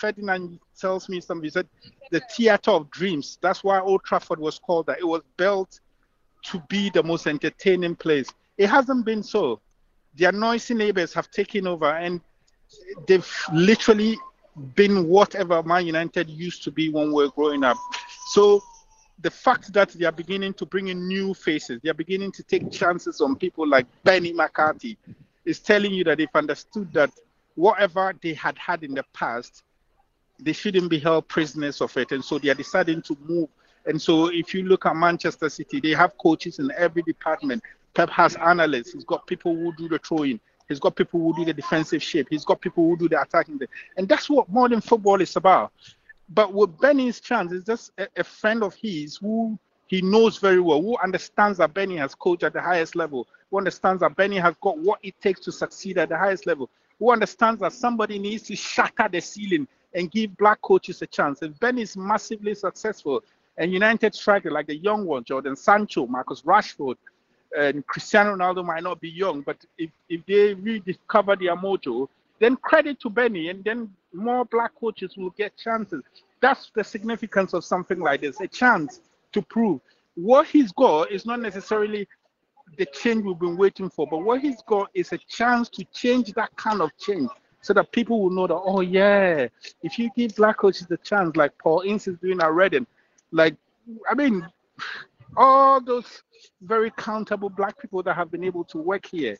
Ferdinand 0.00 0.60
tells 0.80 1.10
me 1.10 1.20
something. 1.20 1.44
He 1.44 1.50
said 1.50 1.68
the 2.10 2.22
theater 2.34 2.70
of 2.70 2.90
dreams. 2.90 3.36
That's 3.42 3.62
why 3.62 3.80
Old 3.80 4.02
Trafford 4.02 4.40
was 4.40 4.58
called 4.58 4.86
that. 4.86 4.98
It 4.98 5.06
was 5.06 5.20
built 5.36 5.78
to 6.44 6.62
be 6.70 6.88
the 6.88 7.02
most 7.02 7.26
entertaining 7.26 7.96
place. 7.96 8.32
It 8.56 8.70
hasn't 8.70 9.04
been 9.04 9.22
so. 9.22 9.60
Their 10.16 10.32
noisy 10.32 10.72
neighbors 10.72 11.12
have 11.12 11.30
taken 11.30 11.66
over, 11.66 11.90
and 11.90 12.22
they've 13.06 13.30
literally 13.52 14.16
been 14.74 15.06
whatever 15.06 15.62
Man 15.62 15.84
United 15.84 16.30
used 16.30 16.62
to 16.62 16.70
be 16.70 16.88
when 16.88 17.08
we 17.08 17.24
were 17.24 17.30
growing 17.30 17.62
up. 17.62 17.76
So 18.30 18.62
the 19.20 19.30
fact 19.30 19.72
that 19.72 19.90
they 19.90 20.04
are 20.04 20.12
beginning 20.12 20.54
to 20.54 20.66
bring 20.66 20.88
in 20.88 21.06
new 21.06 21.34
faces, 21.34 21.80
they 21.82 21.90
are 21.90 21.94
beginning 21.94 22.32
to 22.32 22.42
take 22.42 22.70
chances 22.70 23.20
on 23.20 23.36
people 23.36 23.66
like 23.66 23.86
Benny 24.02 24.32
McCarthy, 24.32 24.98
is 25.44 25.60
telling 25.60 25.92
you 25.92 26.04
that 26.04 26.18
they've 26.18 26.28
understood 26.34 26.92
that 26.92 27.10
whatever 27.54 28.14
they 28.22 28.34
had 28.34 28.56
had 28.58 28.82
in 28.82 28.94
the 28.94 29.04
past, 29.12 29.62
they 30.40 30.52
shouldn't 30.52 30.90
be 30.90 30.98
held 30.98 31.28
prisoners 31.28 31.80
of 31.80 31.96
it. 31.96 32.12
And 32.12 32.24
so 32.24 32.38
they 32.38 32.48
are 32.48 32.54
deciding 32.54 33.02
to 33.02 33.16
move. 33.24 33.48
And 33.86 34.00
so 34.00 34.26
if 34.26 34.54
you 34.54 34.64
look 34.64 34.86
at 34.86 34.96
Manchester 34.96 35.48
City, 35.48 35.80
they 35.80 35.90
have 35.90 36.16
coaches 36.18 36.58
in 36.58 36.70
every 36.76 37.02
department. 37.02 37.62
Pep 37.94 38.10
has 38.10 38.34
analysts. 38.36 38.92
He's 38.92 39.04
got 39.04 39.26
people 39.26 39.54
who 39.54 39.72
do 39.76 39.88
the 39.88 39.98
throwing. 39.98 40.40
He's 40.68 40.80
got 40.80 40.96
people 40.96 41.20
who 41.20 41.36
do 41.36 41.44
the 41.44 41.52
defensive 41.52 42.02
shape. 42.02 42.28
He's 42.30 42.44
got 42.44 42.60
people 42.60 42.88
who 42.88 42.96
do 42.96 43.08
the 43.08 43.20
attacking. 43.20 43.60
And 43.96 44.08
that's 44.08 44.28
what 44.30 44.48
modern 44.48 44.80
football 44.80 45.20
is 45.20 45.36
about. 45.36 45.72
But 46.28 46.52
with 46.52 46.78
Benny's 46.80 47.20
chance, 47.20 47.52
it's 47.52 47.66
just 47.66 47.92
a, 47.98 48.08
a 48.16 48.24
friend 48.24 48.62
of 48.62 48.74
his 48.74 49.16
who 49.16 49.58
he 49.86 50.00
knows 50.00 50.38
very 50.38 50.60
well, 50.60 50.80
who 50.80 50.96
understands 50.98 51.58
that 51.58 51.74
Benny 51.74 51.96
has 51.96 52.14
coached 52.14 52.42
at 52.42 52.52
the 52.52 52.60
highest 52.60 52.96
level, 52.96 53.26
who 53.50 53.58
understands 53.58 54.00
that 54.00 54.16
Benny 54.16 54.38
has 54.38 54.54
got 54.62 54.78
what 54.78 54.98
it 55.02 55.14
takes 55.20 55.40
to 55.40 55.52
succeed 55.52 55.98
at 55.98 56.08
the 56.08 56.16
highest 56.16 56.46
level, 56.46 56.70
who 56.98 57.12
understands 57.12 57.60
that 57.60 57.72
somebody 57.72 58.18
needs 58.18 58.44
to 58.44 58.56
shatter 58.56 59.08
the 59.10 59.20
ceiling 59.20 59.68
and 59.94 60.10
give 60.10 60.36
black 60.36 60.60
coaches 60.62 61.02
a 61.02 61.06
chance. 61.06 61.42
If 61.42 61.58
Benny 61.60 61.82
is 61.82 61.96
massively 61.96 62.54
successful 62.54 63.22
and 63.58 63.72
United 63.72 64.14
striker 64.14 64.50
like 64.50 64.66
the 64.66 64.76
young 64.76 65.04
one, 65.04 65.24
Jadon 65.24 65.56
Sancho, 65.56 66.06
Marcus 66.06 66.42
Rashford, 66.42 66.96
and 67.56 67.86
Cristiano 67.86 68.34
Ronaldo 68.34 68.64
might 68.64 68.82
not 68.82 69.00
be 69.00 69.10
young, 69.10 69.42
but 69.42 69.56
if, 69.78 69.90
if 70.08 70.26
they 70.26 70.54
rediscover 70.54 71.36
their 71.36 71.56
mojo, 71.56 72.08
then 72.40 72.56
credit 72.56 72.98
to 73.00 73.10
Benny, 73.10 73.48
and 73.48 73.62
then 73.62 73.92
more 74.14 74.44
black 74.44 74.72
coaches 74.78 75.16
will 75.16 75.30
get 75.30 75.56
chances. 75.56 76.02
That's 76.40 76.70
the 76.74 76.84
significance 76.84 77.52
of 77.52 77.64
something 77.64 78.00
like 78.00 78.20
this 78.20 78.40
a 78.40 78.46
chance 78.46 79.00
to 79.32 79.42
prove. 79.42 79.80
What 80.14 80.46
he's 80.46 80.72
got 80.72 81.10
is 81.10 81.26
not 81.26 81.40
necessarily 81.40 82.08
the 82.78 82.86
change 82.86 83.24
we've 83.24 83.38
been 83.38 83.56
waiting 83.56 83.90
for, 83.90 84.06
but 84.06 84.18
what 84.18 84.40
he's 84.40 84.62
got 84.66 84.90
is 84.94 85.12
a 85.12 85.18
chance 85.18 85.68
to 85.70 85.84
change 85.92 86.32
that 86.34 86.54
kind 86.56 86.80
of 86.80 86.90
change 86.98 87.28
so 87.60 87.72
that 87.72 87.90
people 87.92 88.22
will 88.22 88.30
know 88.30 88.46
that, 88.46 88.54
oh, 88.54 88.80
yeah, 88.80 89.48
if 89.82 89.98
you 89.98 90.10
give 90.16 90.36
black 90.36 90.58
coaches 90.58 90.86
the 90.86 90.98
chance, 90.98 91.34
like 91.36 91.56
Paul 91.58 91.80
Ince 91.80 92.08
is 92.08 92.18
doing 92.18 92.40
at 92.40 92.52
Reading, 92.52 92.86
like, 93.32 93.56
I 94.08 94.14
mean, 94.14 94.46
all 95.36 95.80
those 95.80 96.22
very 96.62 96.90
countable 96.96 97.48
black 97.48 97.80
people 97.80 98.02
that 98.02 98.14
have 98.14 98.30
been 98.30 98.44
able 98.44 98.64
to 98.64 98.78
work 98.78 99.06
here. 99.06 99.38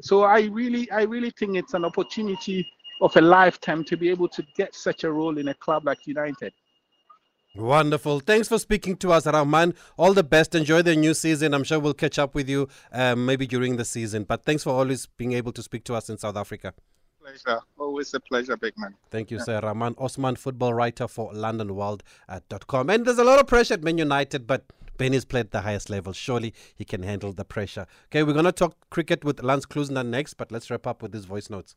So 0.00 0.22
I 0.22 0.42
really, 0.42 0.90
I 0.90 1.02
really 1.02 1.30
think 1.30 1.56
it's 1.56 1.74
an 1.74 1.84
opportunity 1.84 2.66
of 3.00 3.16
a 3.16 3.20
lifetime 3.20 3.84
to 3.84 3.96
be 3.96 4.08
able 4.10 4.28
to 4.28 4.44
get 4.56 4.74
such 4.74 5.04
a 5.04 5.12
role 5.12 5.38
in 5.38 5.48
a 5.48 5.54
club 5.54 5.84
like 5.84 6.06
United. 6.06 6.52
Wonderful. 7.56 8.18
Thanks 8.18 8.48
for 8.48 8.58
speaking 8.58 8.96
to 8.96 9.12
us, 9.12 9.26
Rahman. 9.26 9.74
All 9.96 10.12
the 10.12 10.24
best. 10.24 10.56
Enjoy 10.56 10.82
the 10.82 10.96
new 10.96 11.14
season. 11.14 11.54
I'm 11.54 11.62
sure 11.62 11.78
we'll 11.78 11.94
catch 11.94 12.18
up 12.18 12.34
with 12.34 12.48
you 12.48 12.68
um, 12.90 13.26
maybe 13.26 13.46
during 13.46 13.76
the 13.76 13.84
season. 13.84 14.24
But 14.24 14.44
thanks 14.44 14.64
for 14.64 14.70
always 14.70 15.06
being 15.06 15.32
able 15.34 15.52
to 15.52 15.62
speak 15.62 15.84
to 15.84 15.94
us 15.94 16.10
in 16.10 16.18
South 16.18 16.36
Africa. 16.36 16.74
Pleasure. 17.20 17.60
Always 17.78 18.12
a 18.12 18.18
pleasure, 18.20 18.56
big 18.56 18.76
man. 18.76 18.94
Thank 19.08 19.30
you, 19.30 19.38
sir. 19.38 19.60
Rahman 19.62 19.94
Osman, 19.98 20.34
football 20.34 20.74
writer 20.74 21.06
for 21.06 21.32
LondonWorld.com. 21.32 22.90
And 22.90 23.06
there's 23.06 23.18
a 23.18 23.24
lot 23.24 23.38
of 23.38 23.46
pressure 23.46 23.74
at 23.74 23.84
Man 23.84 23.98
United, 23.98 24.48
but 24.48 24.64
Benny's 24.96 25.24
played 25.24 25.52
the 25.52 25.60
highest 25.60 25.88
level. 25.88 26.12
Surely 26.12 26.52
he 26.74 26.84
can 26.84 27.04
handle 27.04 27.32
the 27.32 27.44
pressure. 27.44 27.86
Okay, 28.06 28.24
we're 28.24 28.32
going 28.32 28.44
to 28.46 28.52
talk 28.52 28.76
cricket 28.90 29.24
with 29.24 29.42
Lance 29.42 29.64
Klusener 29.64 30.04
next, 30.04 30.34
but 30.34 30.50
let's 30.50 30.70
wrap 30.70 30.88
up 30.88 31.02
with 31.02 31.12
these 31.12 31.24
voice 31.24 31.48
notes. 31.48 31.76